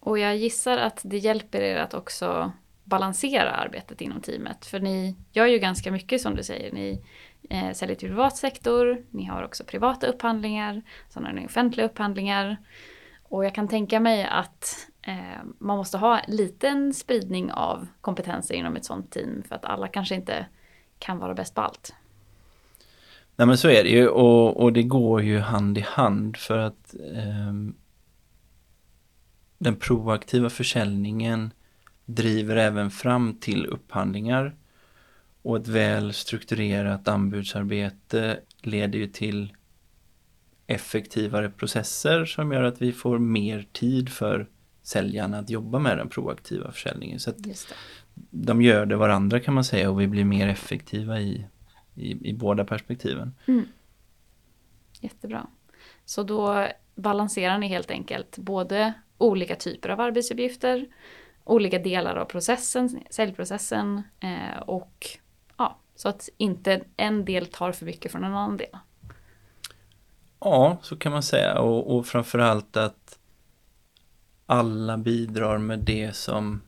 Och 0.00 0.18
jag 0.18 0.36
gissar 0.36 0.78
att 0.78 1.00
det 1.04 1.18
hjälper 1.18 1.60
er 1.60 1.76
att 1.76 1.94
också 1.94 2.52
balansera 2.84 3.50
arbetet 3.50 4.00
inom 4.00 4.20
teamet. 4.20 4.66
För 4.66 4.80
ni 4.80 5.16
gör 5.32 5.46
ju 5.46 5.58
ganska 5.58 5.92
mycket 5.92 6.20
som 6.20 6.34
du 6.34 6.42
säger. 6.42 6.72
Ni 6.72 7.02
eh, 7.50 7.72
säljer 7.72 7.96
till 7.96 8.08
privat 8.08 8.36
sektor, 8.36 9.04
ni 9.10 9.24
har 9.24 9.42
också 9.42 9.64
privata 9.64 10.06
upphandlingar, 10.06 10.82
sen 11.08 11.24
har 11.24 11.32
ni 11.32 11.46
offentliga 11.46 11.86
upphandlingar. 11.86 12.56
Och 13.22 13.44
jag 13.44 13.54
kan 13.54 13.68
tänka 13.68 14.00
mig 14.00 14.24
att 14.24 14.88
Eh, 15.06 15.42
man 15.58 15.76
måste 15.76 15.98
ha 15.98 16.18
en 16.18 16.36
liten 16.36 16.94
spridning 16.94 17.52
av 17.52 17.86
kompetenser 18.00 18.54
inom 18.54 18.76
ett 18.76 18.84
sånt 18.84 19.10
team 19.10 19.42
för 19.48 19.54
att 19.54 19.64
alla 19.64 19.88
kanske 19.88 20.14
inte 20.14 20.46
kan 20.98 21.18
vara 21.18 21.34
bäst 21.34 21.54
på 21.54 21.60
allt. 21.60 21.94
Nej 23.36 23.46
men 23.46 23.58
så 23.58 23.68
är 23.68 23.84
det 23.84 23.90
ju 23.90 24.08
och, 24.08 24.62
och 24.62 24.72
det 24.72 24.82
går 24.82 25.22
ju 25.22 25.38
hand 25.38 25.78
i 25.78 25.80
hand 25.80 26.36
för 26.36 26.58
att 26.58 26.94
eh, 27.14 27.52
den 29.58 29.76
proaktiva 29.76 30.50
försäljningen 30.50 31.50
driver 32.04 32.56
även 32.56 32.90
fram 32.90 33.34
till 33.34 33.66
upphandlingar 33.66 34.54
och 35.42 35.56
ett 35.56 35.68
väl 35.68 36.12
strukturerat 36.12 37.08
anbudsarbete 37.08 38.40
leder 38.62 38.98
ju 38.98 39.06
till 39.06 39.52
effektivare 40.66 41.50
processer 41.50 42.24
som 42.24 42.52
gör 42.52 42.62
att 42.62 42.82
vi 42.82 42.92
får 42.92 43.18
mer 43.18 43.66
tid 43.72 44.08
för 44.08 44.46
säljarna 44.86 45.38
att 45.38 45.50
jobba 45.50 45.78
med 45.78 45.98
den 45.98 46.08
proaktiva 46.08 46.72
försäljningen. 46.72 47.20
Så 47.20 47.32
de 48.30 48.62
gör 48.62 48.86
det 48.86 48.96
varandra 48.96 49.40
kan 49.40 49.54
man 49.54 49.64
säga 49.64 49.90
och 49.90 50.00
vi 50.00 50.06
blir 50.06 50.24
mer 50.24 50.48
effektiva 50.48 51.20
i, 51.20 51.46
i, 51.94 52.28
i 52.30 52.32
båda 52.32 52.64
perspektiven. 52.64 53.34
Jättebra. 55.00 55.46
Så 56.04 56.22
då 56.22 56.68
balanserar 56.94 57.58
ni 57.58 57.68
helt 57.68 57.90
enkelt 57.90 58.38
både 58.38 58.92
olika 59.18 59.56
typer 59.56 59.88
av 59.88 60.00
arbetsuppgifter, 60.00 60.86
olika 61.44 61.78
delar 61.78 62.16
av 62.16 62.24
processen, 62.24 63.00
säljprocessen 63.10 64.02
eh, 64.20 64.62
och 64.66 65.06
ja, 65.56 65.78
så 65.94 66.08
att 66.08 66.28
inte 66.36 66.84
en 66.96 67.24
del 67.24 67.46
tar 67.46 67.72
för 67.72 67.86
mycket 67.86 68.12
från 68.12 68.24
en 68.24 68.34
annan 68.34 68.56
del. 68.56 68.78
Ja, 70.40 70.78
så 70.82 70.96
kan 70.96 71.12
man 71.12 71.22
säga 71.22 71.58
och, 71.58 71.96
och 71.96 72.06
framförallt 72.06 72.76
att 72.76 73.18
alla 74.46 74.96
bidrar 74.98 75.58
med 75.58 75.78
det 75.78 76.16
som 76.16 76.60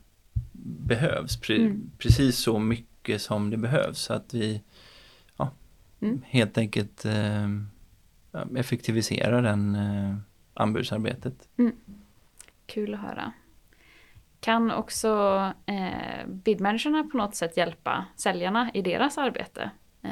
behövs. 0.62 1.40
Pre- 1.42 1.61
Mm. 1.66 1.90
Precis 1.99 2.38
så 2.38 2.58
mycket 2.58 3.23
som 3.23 3.50
det 3.50 3.56
behövs. 3.56 3.99
Så 3.99 4.12
att 4.12 4.35
vi 4.35 4.62
ja, 5.37 5.50
Mm. 6.00 6.23
helt 6.26 6.58
enkelt 6.58 7.04
eh, 7.04 7.49
effektiviserar 8.56 9.42
den 9.42 9.75
eh, 9.75 10.14
anbudsarbetet. 10.54 11.49
Kul 12.66 12.94
att 12.94 13.00
höra. 13.00 13.32
Kan 14.40 14.70
också 14.70 15.08
eh, 15.66 16.26
bidmanagerna 16.26 17.04
på 17.04 17.16
något 17.16 17.35
sätt 17.35 17.56
hjälpa 17.56 18.04
säljarna 18.16 18.70
i 18.75 18.82
deras 18.82 19.18
arbete? 19.18 19.70
Eh, 20.02 20.11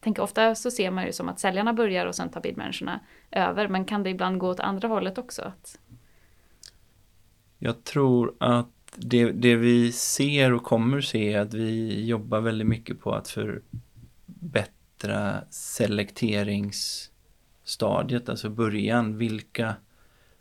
tänker 0.00 0.22
ofta 0.22 0.54
så 0.54 0.70
ser 0.70 0.90
man 0.90 1.06
ju 1.06 1.12
som 1.12 1.28
att 1.28 1.40
säljarna 1.40 1.72
börjar 1.72 2.06
och 2.06 2.14
sen 2.14 2.28
tar 2.28 2.40
bidmanagerna 2.40 3.00
över, 3.30 3.68
men 3.68 3.84
kan 3.84 4.02
det 4.02 4.10
ibland 4.10 4.38
gå 4.38 4.48
åt 4.48 4.60
andra 4.60 4.88
hållet 4.88 5.18
också? 5.18 5.42
Att, 5.42 5.78
Jag 7.58 7.84
tror 7.84 8.34
att 8.40 8.68
det, 8.96 9.32
det 9.32 9.56
vi 9.56 9.92
ser 9.92 10.52
och 10.52 10.62
kommer 10.62 11.00
se 11.00 11.32
är 11.32 11.40
att 11.40 11.54
vi 11.54 12.04
jobbar 12.04 12.40
väldigt 12.40 12.66
mycket 12.66 13.00
på 13.00 13.12
att 13.12 13.28
förbättra 13.28 15.40
selekteringsstadiet, 15.50 18.28
alltså 18.28 18.50
början, 18.50 19.18
vilka 19.18 19.74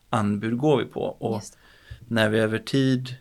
anbud 0.10 0.57
går 0.57 0.77
vi 0.77 0.86
på? 0.86 1.01
Och 1.01 1.41
när 2.07 2.29
vi 2.29 2.39
över 2.39 2.60
tid 2.60 3.15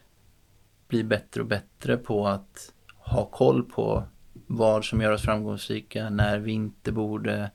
blir 0.88 1.04
bättre 1.04 1.40
och 1.40 1.46
bättre 1.46 1.96
på 1.96 2.26
att 2.26 2.72
ha 2.96 3.26
koll 3.26 3.62
på 3.62 4.04
vad 4.46 4.84
som 4.84 5.00
gör 5.00 5.12
oss 5.12 5.22
framgångsrika, 5.22 6.10
när 6.10 6.38
vi 6.38 6.52
inte 6.52 6.92
borde 6.92 7.50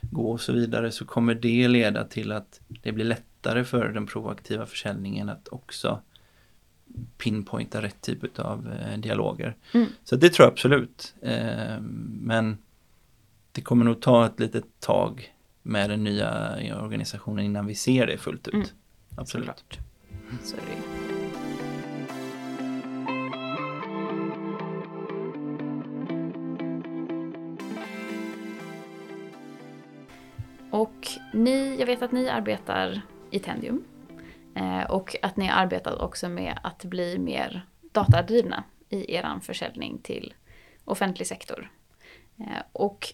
gå 0.00 0.30
och 0.30 0.40
så 0.40 0.52
vidare, 0.52 0.92
så 0.92 1.04
kommer 1.04 1.34
det 1.34 1.68
leda 1.68 2.04
till 2.04 2.32
att 2.32 2.60
det 2.82 2.92
blir 2.92 3.04
lättare 3.04 3.33
för 3.64 3.88
den 3.88 4.06
proaktiva 4.06 4.66
försäljningen 4.66 5.28
att 5.28 5.48
också 5.48 6.00
pinpointa 7.18 7.82
rätt 7.82 8.00
typ 8.00 8.38
av 8.38 8.72
eh, 8.72 8.98
dialoger. 8.98 9.56
Mm. 9.72 9.86
Så 10.04 10.16
det 10.16 10.28
tror 10.28 10.46
jag 10.46 10.52
absolut. 10.52 11.14
Eh, 11.22 11.80
men 12.20 12.58
det 13.52 13.60
kommer 13.60 13.84
nog 13.84 14.00
ta 14.00 14.26
ett 14.26 14.40
litet 14.40 14.80
tag 14.80 15.34
med 15.62 15.90
den 15.90 16.04
nya 16.04 16.56
organisationen 16.82 17.44
innan 17.44 17.66
vi 17.66 17.74
ser 17.74 18.06
det 18.06 18.18
fullt 18.18 18.48
ut. 18.48 18.54
Mm. 18.54 18.66
Absolut. 19.16 19.46
Såklart. 19.46 19.78
Så 20.42 20.56
är 20.56 20.60
det 20.60 20.72
ju. 20.72 21.14
Och 30.70 31.08
ni, 31.32 31.76
jag 31.78 31.86
vet 31.86 32.02
att 32.02 32.12
ni 32.12 32.28
arbetar 32.28 33.02
i 33.34 33.38
Tendium. 33.38 33.84
Eh, 34.54 34.90
och 34.90 35.16
att 35.22 35.36
ni 35.36 35.46
har 35.46 35.62
arbetat 35.62 36.00
också 36.00 36.28
med 36.28 36.58
att 36.62 36.84
bli 36.84 37.18
mer 37.18 37.66
datadrivna 37.92 38.64
i 38.88 39.14
er 39.14 39.40
försäljning 39.42 39.98
till 39.98 40.34
offentlig 40.84 41.26
sektor. 41.26 41.70
Eh, 42.38 42.62
och 42.72 43.06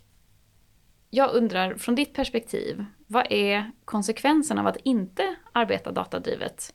jag 1.10 1.34
undrar, 1.34 1.74
från 1.74 1.94
ditt 1.94 2.14
perspektiv, 2.14 2.84
vad 3.06 3.26
är 3.30 3.70
konsekvensen 3.84 4.58
av 4.58 4.66
att 4.66 4.76
inte 4.84 5.36
arbeta 5.52 5.92
datadrivet 5.92 6.74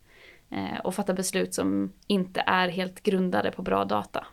eh, 0.50 0.80
och 0.84 0.96
fatta 0.96 1.14
beslut 1.14 1.54
som 1.54 1.94
inte 2.08 2.44
är 2.48 2.70
helt 2.70 3.04
grundade 3.04 3.52
på 3.52 3.62
bra 3.62 3.86
data? 3.86 4.28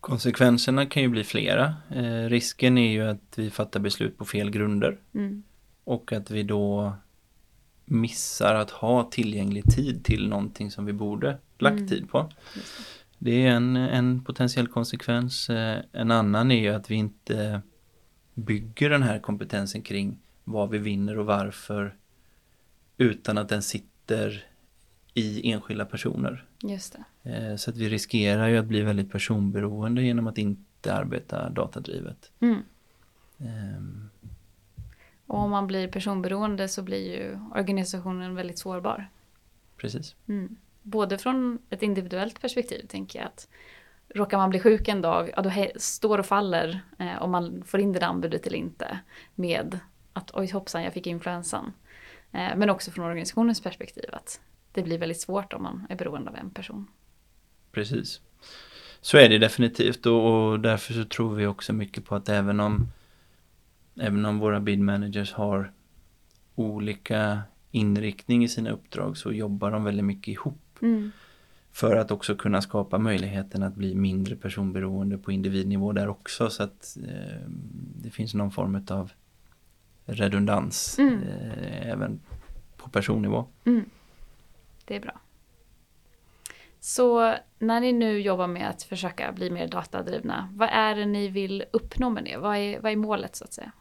Konsekvenserna 0.00 0.86
kan 0.86 1.02
ju 1.02 1.08
bli 1.08 1.24
flera. 1.24 1.74
Eh, 1.90 2.28
risken 2.28 2.78
är 2.78 2.92
ju 2.92 3.08
att 3.08 3.38
vi 3.38 3.50
fattar 3.50 3.80
beslut 3.80 4.18
på 4.18 4.24
fel 4.24 4.50
grunder 4.50 4.98
Mm. 5.14 5.42
Och 5.84 6.12
att 6.12 6.30
vi 6.30 6.42
då 6.42 6.92
missar 7.84 8.54
att 8.54 8.70
ha 8.70 9.04
tillgänglig 9.10 9.64
tid 9.74 10.04
till 10.04 10.28
någonting 10.28 10.70
som 10.70 10.84
vi 10.84 10.92
borde 10.92 11.38
lagt 11.58 11.76
Mm. 11.76 11.88
tid 11.88 12.08
på. 12.10 12.30
Det. 13.18 13.46
Är 13.46 13.50
en, 13.50 13.76
en 13.76 14.24
potentiell 14.24 14.68
konsekvens. 14.68 15.50
Eh, 15.50 15.82
En 15.92 16.10
annan 16.10 16.50
är 16.50 16.60
ju 16.60 16.68
att 16.68 16.90
vi 16.90 16.94
inte 16.94 17.62
bygger 18.34 18.90
den 18.90 19.02
här 19.02 19.18
kompetensen 19.18 19.82
kring 19.82 20.18
vad 20.44 20.70
vi 20.70 20.78
vinner 20.78 21.18
och 21.18 21.26
varför 21.26 21.96
utan 22.96 23.38
att 23.38 23.48
den 23.48 23.62
sitter 23.62 24.44
i 25.14 25.50
enskilda 25.52 25.84
personer. 25.84 26.44
Just 26.62 26.96
det. 27.22 27.30
Eh, 27.30 27.56
så 27.56 27.70
att 27.70 27.76
vi 27.76 27.88
riskerar 27.88 28.48
ju 28.48 28.56
att 28.58 28.66
bli 28.66 28.80
väldigt 28.82 29.12
personberoende 29.12 30.02
genom 30.02 30.26
att 30.26 30.38
inte 30.38 30.94
arbeta 30.94 31.50
datadrivet. 31.50 32.30
Mm. 32.40 32.62
Och 35.32 35.38
om 35.38 35.50
man 35.50 35.66
blir 35.66 35.88
personberoende 35.88 36.68
så 36.68 36.82
blir 36.82 37.16
ju 37.16 37.38
organisationen 37.54 38.34
väldigt 38.34 38.58
sårbar. 38.58 39.08
precis. 39.76 40.14
Mm. 40.28 40.56
Både 40.82 41.18
från 41.18 41.58
ett 41.70 41.82
individuellt 41.82 42.40
perspektiv 42.40 42.86
tänker 42.86 43.18
jag 43.18 43.26
att 43.26 43.48
råkar 44.14 44.38
man 44.38 44.50
bli 44.50 44.60
sjuk 44.60 44.88
en 44.88 45.02
dag, 45.02 45.30
ja 45.36 45.42
då 45.42 45.52
står 45.76 46.18
och 46.18 46.26
faller 46.26 46.80
eh, 46.98 47.22
om 47.22 47.30
man 47.30 47.64
får 47.66 47.80
in 47.80 47.92
det 47.92 47.98
där 47.98 48.06
anbudet 48.06 48.46
eller 48.46 48.58
inte 48.58 48.98
med 49.34 49.78
att 50.12 50.30
oj 50.34 50.50
hoppsan 50.50 50.82
jag 50.82 50.92
fick 50.92 51.06
influensan. 51.06 51.72
Eh, 52.32 52.56
men 52.56 52.70
också 52.70 52.90
från 52.90 53.04
organisationens 53.04 53.60
perspektiv 53.60 54.10
att 54.12 54.40
det 54.72 54.82
blir 54.82 54.98
väldigt 54.98 55.20
svårt 55.20 55.52
om 55.52 55.62
man 55.62 55.86
är 55.88 55.96
beroende 55.96 56.30
av 56.30 56.36
en 56.36 56.50
person. 56.50 56.86
Precis. 57.70 58.20
Så 59.00 59.18
är 59.18 59.28
det 59.28 59.38
definitivt 59.38 60.06
och, 60.06 60.50
och 60.50 60.60
därför 60.60 60.94
så 60.94 61.04
tror 61.04 61.34
vi 61.34 61.46
också 61.46 61.72
mycket 61.72 62.04
på 62.04 62.14
att 62.14 62.28
även 62.28 62.60
om 62.60 62.88
även 64.00 64.24
om 64.24 64.38
våra 64.38 64.60
bid 64.60 64.80
managers 64.80 65.32
har 65.32 65.72
olika 66.54 67.42
inriktning 67.70 68.44
i 68.44 68.48
sina 68.48 68.70
uppdrag 68.70 69.16
så 69.16 69.32
jobbar 69.32 69.70
de 69.70 69.84
väldigt 69.84 70.04
mycket 70.04 70.28
ihop 70.28 70.78
för 71.72 71.96
att 71.96 72.10
också 72.10 72.36
kunna 72.36 72.62
skapa 72.62 72.98
möjligheten 72.98 73.62
att 73.62 73.74
bli 73.74 73.94
mindre 73.94 74.36
personberoende 74.36 75.18
på 75.18 75.32
individnivå 75.32 75.92
där 75.92 76.08
också 76.08 76.50
så 76.50 76.62
att 76.62 76.96
eh, 77.08 77.48
det 78.02 78.10
finns 78.10 78.34
någon 78.34 78.50
form 78.50 78.86
av 78.90 79.12
redundans 80.04 80.98
Mm. 80.98 81.22
eh, 81.22 81.90
även 81.90 82.20
på 82.76 82.90
personnivå. 82.90 83.46
Mm. 83.64 83.84
Det 84.84 84.96
är 84.96 85.00
bra. 85.00 85.20
Så 86.80 87.34
när 87.58 87.80
ni 87.80 87.92
nu 87.92 88.20
jobbar 88.20 88.46
med 88.46 88.68
att 88.68 88.82
försöka 88.82 89.32
bli 89.32 89.50
mer 89.50 89.68
datadrivna, 89.68 90.48
vad 90.54 90.68
är 90.72 90.96
det 90.96 91.06
ni 91.06 91.28
vill 91.28 91.64
uppnå 91.72 92.10
med 92.10 92.24
det? 92.24 92.36
Vad 92.36 92.56
är, 92.56 92.80
vad 92.80 92.92
är 92.92 92.96
målet 92.96 93.36
så 93.36 93.44
att 93.44 93.52
säga? 93.52 93.72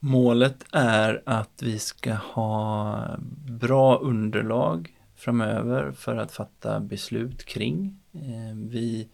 Målet 0.00 0.64
är 0.72 1.22
att 1.26 1.62
vi 1.62 1.78
ska 1.78 2.14
ha 2.14 3.16
bra 3.60 3.98
underlag 3.98 4.94
framöver 5.16 5.92
för 5.92 6.16
att 6.16 6.32
fatta 6.32 6.80
beslut 6.80 7.44
kring. 7.44 7.98
Eh, 8.12 8.56
Vi, 8.56 9.08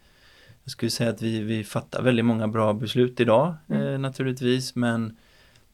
jag 0.63 0.71
skulle 0.71 0.91
säga 0.91 1.09
att 1.09 1.21
vi, 1.21 1.39
vi 1.41 1.63
fattar 1.63 2.01
väldigt 2.03 2.25
många 2.25 2.47
bra 2.47 2.73
beslut 2.73 3.19
idag 3.19 3.55
Mm. 3.69 3.87
eh, 3.87 3.99
naturligtvis 3.99 4.75
men 4.75 5.17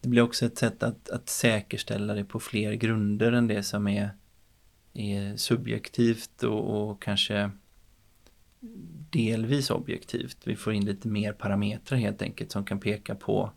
det 0.01 0.09
blir 0.09 0.21
också 0.21 0.45
ett 0.45 0.57
sätt 0.57 0.83
att, 0.83 1.09
att 1.09 1.29
säkerställa 1.29 2.13
det 2.13 2.23
på 2.25 2.39
fler 2.39 2.73
grunder 2.73 3.31
än 3.31 3.47
det 3.47 3.63
som 3.63 3.87
är, 3.87 4.09
är 4.93 5.35
subjektivt 5.35 6.43
och, 6.43 6.89
och 6.89 7.01
kanske 7.01 7.51
delvis 9.09 9.69
objektivt. 9.71 10.37
Vi 10.43 10.55
får 10.55 10.73
in 10.73 10.85
lite 10.85 11.07
mer 11.07 11.33
parametrar 11.33 11.97
helt 11.99 12.21
enkelt 12.21 12.51
som 12.51 12.65
kan 12.65 12.79
peka 12.79 13.15
på 13.15 13.51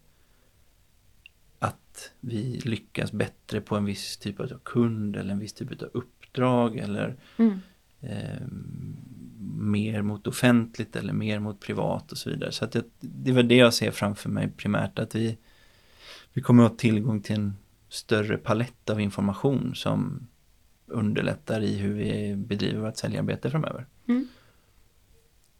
att 1.94 2.12
vi 2.20 2.60
lyckas 2.64 3.12
bättre 3.12 3.60
på 3.60 3.76
en 3.76 3.84
viss 3.84 4.16
typ 4.16 4.40
av 4.40 4.58
kund 4.62 5.16
eller 5.16 5.32
en 5.32 5.38
viss 5.38 5.52
typ 5.52 5.82
av 5.82 5.88
uppdrag 5.92 6.76
eller 6.76 7.16
Mm. 7.36 7.58
eh, 8.00 8.46
mer 9.58 10.02
mot 10.02 10.26
offentligt 10.26 10.96
eller 10.96 11.12
mer 11.12 11.38
mot 11.38 11.60
privat 11.60 12.12
och 12.12 12.18
så 12.18 12.30
vidare. 12.30 12.52
Så 12.52 12.64
att 12.64 12.72
det, 12.72 12.84
det 13.00 13.30
är 13.30 13.34
väl 13.34 13.48
det 13.48 13.56
jag 13.56 13.74
ser 13.74 13.90
framför 13.90 14.28
mig 14.30 14.50
primärt 14.50 14.98
att 14.98 15.14
vi, 15.14 15.38
vi 16.32 16.42
kommer 16.42 16.64
att 16.64 16.70
ha 16.70 16.76
tillgång 16.76 17.20
till 17.22 17.34
en 17.36 17.56
större 17.88 18.36
palett 18.36 18.90
av 18.90 19.00
information 19.00 19.74
som 19.74 20.26
underlättar 20.86 21.60
i 21.60 21.76
hur 21.76 21.94
vi 21.94 22.36
bedriver 22.36 22.80
vårt 22.80 22.96
säljarbete 22.96 23.50
framöver. 23.50 23.86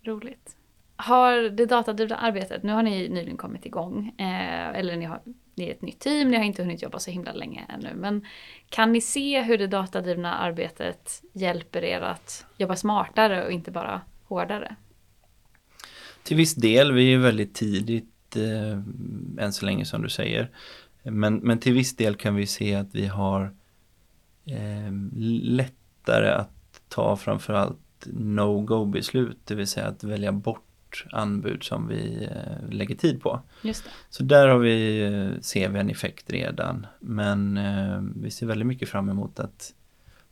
Roligt. 0.03 0.57
Har 0.97 1.43
det 1.43 1.67
datadrivna 1.67 2.17
arbetet, 2.17 2.63
nu 2.63 2.73
har 2.73 2.83
ni 2.83 3.09
nyligen 3.09 3.37
kommit 3.37 3.67
igång, 3.67 4.15
eh, 4.19 4.69
eller 4.79 4.97
ni, 4.97 5.05
har, 5.05 5.21
ni 5.55 5.65
är 5.65 5.71
ett 5.71 5.83
nytt 5.83 6.01
team, 6.01 6.31
ni 6.31 6.37
har 6.37 6.45
inte 6.45 6.63
hunnit 6.63 6.83
jobba 6.83 6.99
så 6.99 7.11
himla 7.11 7.33
länge 7.33 7.67
ännu, 7.69 7.95
men 7.95 8.25
kan 8.69 8.93
ni 8.93 9.01
se 9.01 9.43
hur 9.43 9.59
det 9.59 9.67
datadrivna 9.67 10.35
arbetet 10.35 11.23
hjälper 11.33 11.85
er 11.85 12.01
att 12.01 12.47
jobba 12.59 12.77
smartare 12.77 13.45
och 13.45 13.53
inte 13.53 13.71
bara 13.71 14.01
hårdare? 14.25 14.77
Till 16.23 16.37
viss 16.37 16.55
del, 16.55 16.93
vi 16.93 17.15
är 17.15 17.19
väldigt 17.19 17.55
tidigt 17.55 18.37
eh, 18.37 18.79
än 19.45 19.53
så 19.53 19.67
länge 19.67 19.85
som 19.85 20.03
du 20.03 20.09
säger. 20.09 20.51
Men, 21.03 21.37
men 21.37 21.59
till 21.59 21.73
viss 21.73 21.97
del 21.97 22.15
kan 22.15 22.35
vi 22.35 22.47
se 22.47 22.75
att 22.75 22.95
vi 22.95 23.07
har 23.07 23.55
eh, 24.45 24.93
lättare 25.43 26.31
att 26.31 26.81
ta 26.89 27.17
framförallt 27.17 28.07
no-go 28.07 28.85
beslut, 28.85 29.39
det 29.45 29.55
vill 29.55 29.67
säga 29.67 29.87
att 29.87 30.05
välja 30.05 30.33
bort 30.33 30.74
anbud 31.13 31.63
som 31.63 31.89
vi 31.89 32.29
eh, 32.31 32.71
lägger 32.71 32.95
tid 32.95 33.23
på. 33.23 33.41
Just 33.63 33.85
det. 33.85 33.91
Så 34.11 34.23
där 34.23 34.49
har 34.49 34.59
vi, 34.59 35.05
eh, 35.05 35.41
ser 35.41 35.69
vi 35.69 35.79
en 35.79 35.91
effekt 35.91 36.31
redan. 36.31 36.87
Men 37.01 37.57
eh, 37.57 38.01
vi 38.17 38.31
ser 38.31 38.47
väldigt 38.47 38.67
mycket 38.67 38.89
fram 38.89 39.09
emot 39.09 39.41
att 39.41 39.75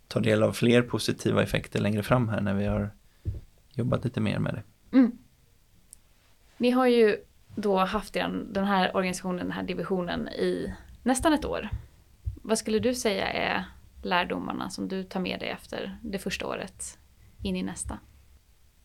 ta 0.08 0.20
del 0.20 0.42
av 0.42 0.52
fler 0.52 0.82
positiva 0.82 1.42
effekter 1.42 1.80
längre 1.80 2.02
fram 2.02 2.28
här 2.28 2.40
när 2.40 2.54
vi 2.54 2.66
har 2.66 2.90
jobbat 3.72 4.04
lite 4.04 4.20
mer 4.20 4.38
med 4.38 4.54
det. 4.54 4.96
Mm. 4.96 5.18
Ni 6.56 6.70
har 6.70 6.86
ju 6.86 7.16
då 7.56 7.78
haft 7.78 8.14
den 8.14 8.64
här 8.64 8.96
organisationen, 8.96 9.38
den 9.38 9.52
här 9.52 9.62
divisionen 9.62 10.28
i 10.28 10.74
nästan 11.02 11.32
ett 11.32 11.44
år. 11.44 11.68
Vad 12.42 12.58
skulle 12.58 12.78
du 12.78 12.94
säga 12.94 13.28
är 13.28 13.64
lärdomarna 14.02 14.70
som 14.70 14.88
du 14.88 15.02
tar 15.02 15.20
med 15.20 15.40
dig 15.40 15.48
efter 15.48 15.98
det 16.02 16.18
första 16.18 16.46
året 16.46 16.98
in 17.42 17.56
i 17.56 17.62
nästa? 17.62 17.98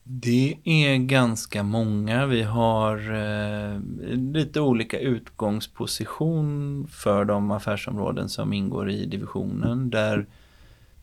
Det 0.09 0.57
är 0.63 0.97
ganska 0.97 1.63
många. 1.63 2.25
Vi 2.25 2.43
har 2.43 2.97
eh, 3.13 3.79
lite 4.11 4.61
olika 4.61 4.99
utgångsposition 4.99 6.87
för 6.87 7.25
de 7.25 7.51
affärsområden 7.51 8.29
som 8.29 8.53
ingår 8.53 8.89
i 8.89 9.05
divisionen 9.05 9.89
där 9.89 10.25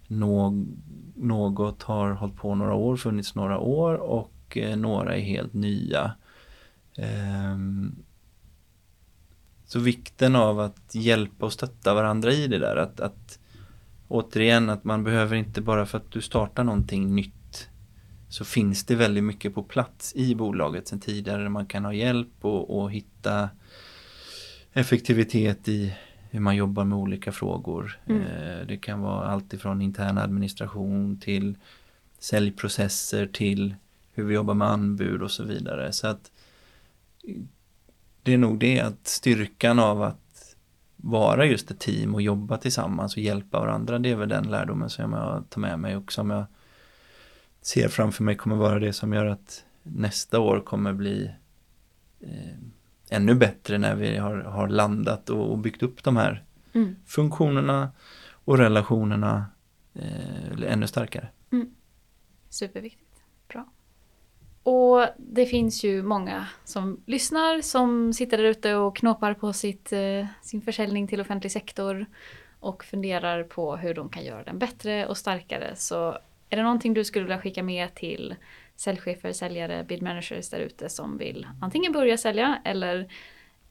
no 0.07 0.67
något 1.15 1.83
har 1.83 2.11
hållit 2.11 2.37
på 2.37 2.55
några 2.55 2.75
år, 2.75 2.97
funnits 2.97 3.35
några 3.35 3.59
år 3.59 3.95
och 3.95 4.57
eh, 4.57 4.77
några 4.77 5.17
är 5.17 5.21
helt 5.21 5.55
nya. 5.55 6.15
Eh, 6.97 7.59
så 9.67 9.79
vikten 9.79 10.37
av 10.37 10.61
att 10.61 10.95
hjälpa 10.95 11.47
och 11.47 11.53
stötta 11.53 11.95
varandra 11.95 12.33
i 12.33 12.47
det 12.47 12.59
där, 12.59 12.77
att, 12.77 13.01
att 13.01 13.39
återigen 14.09 14.71
att 14.71 14.85
man 14.85 15.05
behöver 15.05 15.37
inte 15.37 15.61
bara 15.61 15.87
för 15.87 15.99
att 15.99 16.11
du 16.11 16.21
startar 16.21 16.65
någonting 16.65 17.15
nytt 17.15 17.34
så 18.35 18.45
finns 18.45 18.85
det 18.85 18.95
väldigt 18.95 19.25
mycket 19.25 19.55
på 19.55 19.63
plats 19.63 20.13
i 20.17 20.35
bolaget 20.35 20.89
sedan 20.89 21.01
tidigare. 21.01 21.49
Man 21.49 21.67
kan 21.67 21.85
ha 21.85 21.93
hjälp 21.93 22.33
och, 22.41 22.79
och 22.81 22.93
hitta 22.93 23.51
effektivitet 24.73 25.69
i 25.69 25.95
hur 26.31 26.41
man 26.41 26.57
jobbar 26.57 26.85
med 26.85 26.99
olika 26.99 27.33
frågor. 27.33 28.01
Mm. 28.07 28.23
Eh, 28.23 28.67
Det 28.67 28.77
kan 28.77 29.01
vara 29.01 29.27
allt 29.27 29.53
ifrån 29.53 29.83
intern 29.83 30.19
administration 30.19 31.21
till 31.21 31.59
säljprocesser 32.19 33.27
till 33.27 33.75
hur 34.13 34.25
vi 34.25 34.35
jobbar 34.35 34.55
med 34.55 34.69
anbud 34.69 35.23
och 35.23 35.31
så 35.31 35.45
vidare. 35.45 35.93
Så 35.93 36.07
att 36.07 36.31
det 38.23 38.33
är 38.33 38.39
nog 38.39 38.59
det 38.59 38.81
att 38.81 39.07
styrkan 39.07 39.79
av 39.79 40.03
att 40.03 40.57
vara 40.97 41.47
just 41.47 41.71
ett 41.71 41.81
team 41.81 42.15
och 42.15 42.23
jobba 42.23 42.57
tillsammans 42.57 43.17
och 43.17 43.23
hjälpa 43.23 43.61
varandra. 43.61 43.99
Det 43.99 44.11
är 44.11 44.17
väl 44.17 44.29
den 44.29 44.51
lärdomen 44.51 44.91
som 44.91 45.13
jag 45.13 45.45
tar 45.51 45.61
med 45.61 45.79
mig 45.79 45.97
och 45.97 46.13
som 46.13 46.31
jag 46.31 46.45
ser 47.67 47.89
framför 47.89 48.25
mig 48.25 48.37
kommer 48.37 48.57
vara 48.57 48.79
det 48.79 48.93
som 48.93 49.13
gör 49.13 49.27
att 49.27 49.65
nästa 49.83 50.41
år 50.41 50.61
kommer 50.61 50.93
bli 50.93 51.31
eh, 52.21 52.59
ännu 53.11 53.35
bättre 53.35 53.79
när 53.79 53.95
vi 53.95 54.17
har, 54.17 54.37
har 54.37 54.69
landat 54.69 55.31
och, 55.31 55.51
och 55.51 55.59
byggt 55.59 55.83
upp 55.83 56.05
de 56.05 56.17
här 56.17 56.45
Mm. 56.75 56.97
funktionerna 57.07 57.93
och 58.45 58.59
relationerna 58.59 59.47
eh, 59.95 60.73
ännu 60.73 60.87
starkare. 60.87 61.29
Superviktigt. 62.51 63.23
Bra. 63.49 63.67
Och 64.63 65.07
det 65.17 65.47
finns 65.47 65.85
ju 65.85 66.03
många 66.03 66.47
som 66.65 67.01
lyssnar 67.07 67.61
som 67.61 68.13
sitter 68.13 68.39
där 68.39 68.45
ute 68.45 68.75
och 68.75 68.97
knåpar 68.97 69.35
på 69.35 69.53
sitt, 69.53 69.93
eh, 69.93 70.27
sin 70.43 70.63
försäljning 70.63 71.09
till 71.09 71.21
offentlig 71.21 71.53
sektor 71.53 72.07
och 72.61 72.85
funderar 72.85 73.43
på 73.43 73.77
hur 73.77 73.95
de 73.95 74.09
kan 74.09 74.25
göra 74.25 74.43
den 74.45 74.59
bättre 74.59 75.07
och 75.07 75.17
starkare. 75.17 75.77
Så 75.77 76.19
är 76.55 76.57
det 76.57 76.63
någonting 76.63 76.95
du 76.95 77.05
skulle 77.05 77.25
vilja 77.25 77.41
skicka 77.41 77.63
med 77.63 77.95
till 77.95 78.35
säljchefer, 78.77 79.33
säljare, 79.33 79.85
bid 79.85 80.03
managers 80.03 80.51
där 80.51 80.59
ute 80.59 80.89
som 80.89 81.19
vill 81.19 81.47
antingen 81.61 81.93
börja 81.93 82.19
sälja 82.19 82.63
eller 82.65 83.13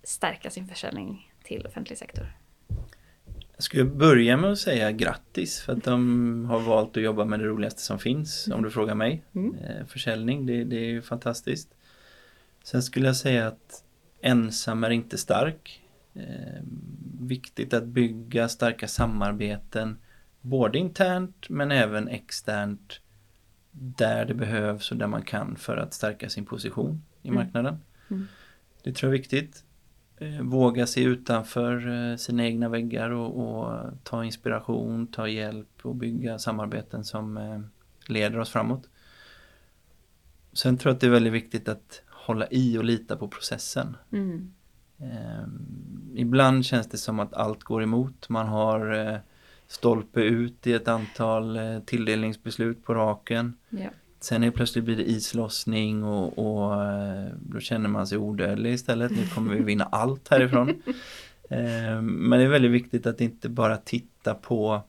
stärka 0.04 0.50
sin 0.50 0.68
försäljning 0.68 1.32
till 1.44 1.66
offentlig 1.68 1.98
sektor? 1.98 2.38
Jag 3.56 3.64
skulle 3.64 3.84
börja 3.84 4.38
med 4.38 4.52
att 4.52 4.60
säga 4.60 4.92
grattis 4.92 5.62
för 5.62 5.74
att 5.74 5.84
de 5.84 6.46
har 6.46 6.60
valt 6.60 6.98
att 6.98 7.04
jobba 7.04 7.26
med 7.26 7.40
det 7.40 7.46
roligaste 7.46 7.82
som 7.82 8.00
finns 8.00 8.48
om 8.54 8.64
du 8.64 8.72
frågar 8.72 8.96
mig. 8.96 9.24
Mm. 9.36 9.56
Eh, 9.56 9.86
försäljning, 9.86 10.46
det, 10.46 10.64
det 10.64 10.76
är 10.76 10.90
ju 10.90 11.02
fantastiskt. 11.02 11.70
Sen 12.64 12.84
skulle 12.84 13.08
jag 13.08 13.16
säga 13.16 13.48
att 13.48 13.84
ensam 14.22 14.84
är 14.84 14.90
inte 14.90 15.18
stark. 15.18 15.82
Eh, 16.16 16.62
viktigt 17.20 17.74
att 17.74 17.86
bygga 17.86 18.50
starka 18.50 18.88
samarbeten 18.88 19.98
både 20.46 20.78
internt 20.78 21.50
men 21.50 21.72
även 21.72 22.08
externt 22.08 23.00
där 23.72 24.26
det 24.26 24.34
behövs 24.34 24.92
och 24.92 24.98
där 24.98 25.08
man 25.08 25.22
kan 25.22 25.56
för 25.56 25.78
att 25.78 25.94
stärka 25.94 26.30
sin 26.30 26.46
position 26.46 27.04
i 27.22 27.28
Mm. 27.28 27.44
marknaden. 27.44 27.78
Mm. 28.10 28.28
Det 28.84 28.94
tror 28.94 29.08
jag 29.12 29.16
är 29.18 29.22
viktigt. 29.22 29.64
Eh, 30.18 30.42
Våga 30.42 30.88
se 30.88 31.04
utanför 31.04 31.88
eh, 32.12 32.16
sina 32.18 32.46
egna 32.46 32.70
väggar 32.70 33.10
och, 33.10 33.48
och 33.48 33.84
ta 34.04 34.24
inspiration, 34.26 35.08
ta 35.08 35.28
hjälp 35.28 35.80
och 35.82 35.96
bygga 35.96 36.40
samarbeten 36.40 37.04
som 37.04 37.38
eh, 37.38 37.60
leder 38.08 38.40
oss 38.40 38.50
framåt. 38.50 38.90
Sen 40.54 40.78
tror 40.78 40.90
jag 40.90 40.96
att 40.96 41.02
det 41.02 41.08
är 41.08 41.12
väldigt 41.12 41.34
viktigt 41.34 41.70
att 41.70 42.02
hålla 42.10 42.48
i 42.52 42.78
och 42.78 42.84
lita 42.84 43.16
på 43.18 43.28
processen. 43.28 43.98
Mm. 44.12 44.54
Eh, 45.00 45.44
ibland 46.16 46.66
känns 46.66 46.88
det 46.90 46.98
som 46.98 47.20
att 47.20 47.34
allt 47.34 47.64
går 47.64 47.84
emot. 47.84 48.30
Man 48.30 48.48
har 48.48 49.22
stolpe 49.68 50.22
ut 50.22 50.68
i 50.68 50.74
ett 50.74 50.88
antal 50.88 51.58
eh, 51.58 51.80
tilldelningsbeslut 51.80 52.86
på 52.86 52.94
raken. 52.94 53.54
Ja. 53.70 53.90
Sen 54.20 54.44
är 54.44 54.52
plötsligt 54.52 54.86
blir 54.86 54.98
det 54.98 55.10
islossning 55.10 56.04
och, 56.04 56.40
och 56.40 56.84
eh, 56.84 57.28
då 57.40 57.60
känner 57.60 57.90
man 57.90 58.08
sig 58.08 58.18
odödlig 58.18 58.74
istället. 58.74 59.12
Nu 59.12 59.28
kommer 59.28 59.56
vi 59.56 59.64
vinna 59.64 59.84
allt 59.84 60.28
härifrån. 60.28 60.82
Eh, 61.50 62.02
Men 62.02 62.40
det 62.40 62.46
är 62.46 62.50
väldigt 62.50 62.72
viktigt 62.72 63.06
att 63.06 63.22
inte 63.22 63.50
bara 63.50 63.78
titta 63.78 64.34
på 64.34 64.82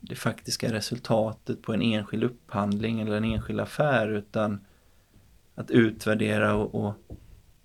det 0.00 0.14
faktiska 0.14 0.72
resultatet 0.72 1.62
på 1.62 1.72
en 1.72 1.82
enskild 1.82 2.24
upphandling 2.24 3.00
eller 3.00 3.16
en 3.16 3.24
enskild 3.24 3.60
affär 3.60 4.08
utan 4.08 4.60
att 5.54 5.70
utvärdera 5.70 6.54
och, 6.54 6.74
och 6.84 6.94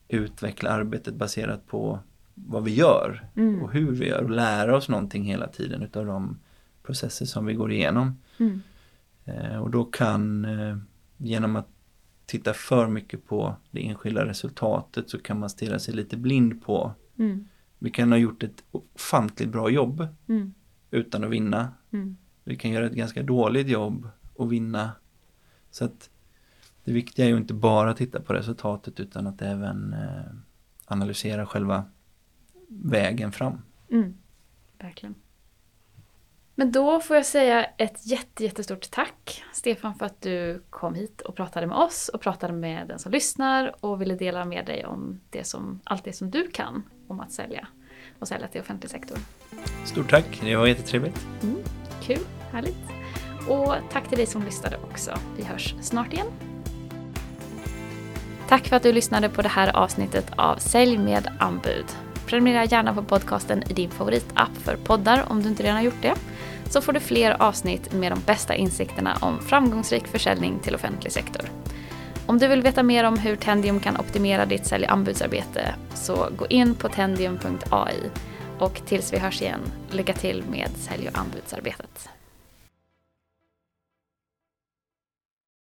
utveckla 0.08 0.70
arbetet 0.70 1.14
baserat 1.14 1.68
på 1.68 2.00
vad 2.34 2.64
vi 2.64 2.74
gör 2.76 3.28
Mm. 3.36 3.62
och 3.62 3.72
hur 3.72 3.92
vi 3.92 4.08
gör 4.08 4.24
och 4.24 4.30
lära 4.30 4.78
oss 4.78 4.90
någonting 4.90 5.24
hela 5.24 5.48
tiden 5.48 5.82
utav 5.84 6.06
de 6.06 6.40
processer 6.84 7.26
som 7.26 7.46
vi 7.46 7.54
går 7.54 7.72
igenom. 7.72 8.18
Mm. 8.38 8.62
Eh, 9.26 9.58
Och 9.58 9.70
då 9.72 9.86
kan, 9.86 10.46
eh, 10.46 10.78
genom 11.18 11.56
att 11.56 11.68
titta 12.26 12.54
för 12.54 12.88
mycket 12.88 13.28
på 13.28 13.56
det 13.72 13.88
enskilda 13.88 14.26
resultatet 14.26 15.10
så 15.10 15.20
kan 15.20 15.40
man 15.40 15.50
stirra 15.50 15.80
sig 15.80 15.94
lite 15.94 16.18
blind 16.18 16.64
på. 16.66 16.92
Mm. 17.18 17.48
Vi 17.80 17.90
kan 17.92 18.12
ha 18.12 18.18
gjort 18.20 18.44
ett 18.44 18.64
ofantligt 18.72 19.50
bra 19.52 19.70
jobb 19.70 20.08
Mm. 20.28 20.54
utan 20.92 21.24
att 21.24 21.30
vinna. 21.30 21.72
Mm. 21.92 22.18
Vi 22.44 22.56
kan 22.56 22.72
göra 22.72 22.86
ett 22.86 22.94
ganska 22.94 23.24
dåligt 23.24 23.68
jobb 23.68 24.08
och 24.34 24.52
vinna. 24.52 24.92
Så 25.72 25.86
att 25.86 26.10
det 26.84 26.92
viktiga 26.94 27.26
är 27.26 27.30
ju 27.30 27.38
inte 27.38 27.54
bara 27.54 27.90
att 27.92 27.98
titta 27.98 28.22
på 28.22 28.34
resultatet 28.34 29.00
utan 29.00 29.28
att 29.28 29.42
även 29.42 29.94
eh, 29.94 30.32
analysera 30.86 31.46
själva 31.46 31.86
vägen 32.84 33.32
fram. 33.32 33.62
Mm. 33.92 34.14
Verkligen. 34.80 35.16
Men 36.56 36.72
då 36.72 37.00
får 37.00 37.16
jag 37.16 37.26
säga 37.26 37.64
ett 37.64 38.08
jätte, 38.08 38.44
jättestort 38.44 38.92
tack 38.92 39.44
Stefan 39.54 39.96
för 39.96 40.06
att 40.06 40.22
du 40.22 40.64
kom 40.70 40.96
hit 40.96 41.22
och 41.22 41.36
pratade 41.36 41.68
med 41.68 41.78
oss 41.78 42.10
och 42.14 42.22
pratade 42.22 42.54
med 42.54 42.88
den 42.88 43.00
som 43.00 43.12
lyssnar 43.12 43.86
och 43.86 44.02
ville 44.02 44.16
dela 44.16 44.46
med 44.46 44.66
dig 44.66 44.86
om 44.86 45.20
det 45.30 45.44
som, 45.44 45.80
allt 45.84 46.04
det 46.04 46.14
som 46.14 46.32
du 46.32 46.48
kan 46.48 46.84
om 47.08 47.20
att 47.20 47.32
sälja 47.32 47.68
och 48.20 48.28
sälja 48.28 48.48
till 48.48 48.62
offentlig 48.62 48.92
sektor. 48.92 49.18
Stort 49.86 50.10
tack, 50.10 50.42
det 50.42 50.56
var 50.56 50.68
jättetrevligt. 50.68 51.28
Kul, 52.02 52.20
härligt. 52.52 52.78
Och 53.50 53.76
tack 53.92 54.08
till 54.08 54.18
dig 54.18 54.28
som 54.28 54.44
lyssnade 54.44 54.78
också. 54.78 55.18
Vi 55.38 55.44
hörs 55.44 55.76
snart 55.82 56.14
igen. 56.14 56.28
Tack 58.48 58.68
för 58.68 58.76
att 58.76 58.84
du 58.84 58.94
lyssnade 58.94 59.30
på 59.30 59.42
det 59.42 59.50
här 59.50 59.76
avsnittet 59.76 60.32
av 60.36 60.56
Sälj 60.56 60.98
med 60.98 61.28
anbud. 61.40 61.86
Prenumerera 62.26 62.66
gärna 62.66 62.94
på 62.94 63.04
podcasten 63.04 63.64
i 63.70 63.74
din 63.74 63.90
favoritapp 63.90 64.58
för 64.64 64.76
poddar 64.76 65.26
om 65.30 65.44
du 65.44 65.50
inte 65.50 65.64
redan 65.64 65.76
har 65.76 65.84
gjort 65.84 66.02
det. 66.02 66.14
Så 66.70 66.82
får 66.82 66.94
du 66.94 67.00
fler 67.00 67.42
avsnitt 67.42 67.94
med 67.94 68.12
de 68.12 68.20
bästa 68.26 68.56
insikterna 68.56 69.18
om 69.22 69.40
framgångsrik 69.40 70.08
försäljning 70.08 70.60
till 70.60 70.76
offentlig 70.76 71.12
sektor. 71.12 71.50
Om 72.26 72.38
du 72.40 72.48
vill 72.48 72.62
veta 72.62 72.84
mer 72.84 73.04
om 73.04 73.18
hur 73.18 73.36
Tendium 73.36 73.80
kan 73.80 73.98
optimera 73.98 74.46
ditt 74.46 74.66
sälj 74.66 74.86
och 74.86 74.92
anbudsarbete 74.92 75.76
så 75.94 76.30
gå 76.38 76.48
in 76.48 76.76
på 76.76 76.90
tendium.ai 76.90 77.96
och 78.60 78.82
tills 78.86 79.14
vi 79.14 79.18
hörs 79.18 79.42
igen, 79.42 79.60
lycka 79.92 80.14
till 80.14 80.44
med 80.52 80.70
sälj 80.76 81.10
och 81.10 81.18
anbudsarbetet. 81.18 82.10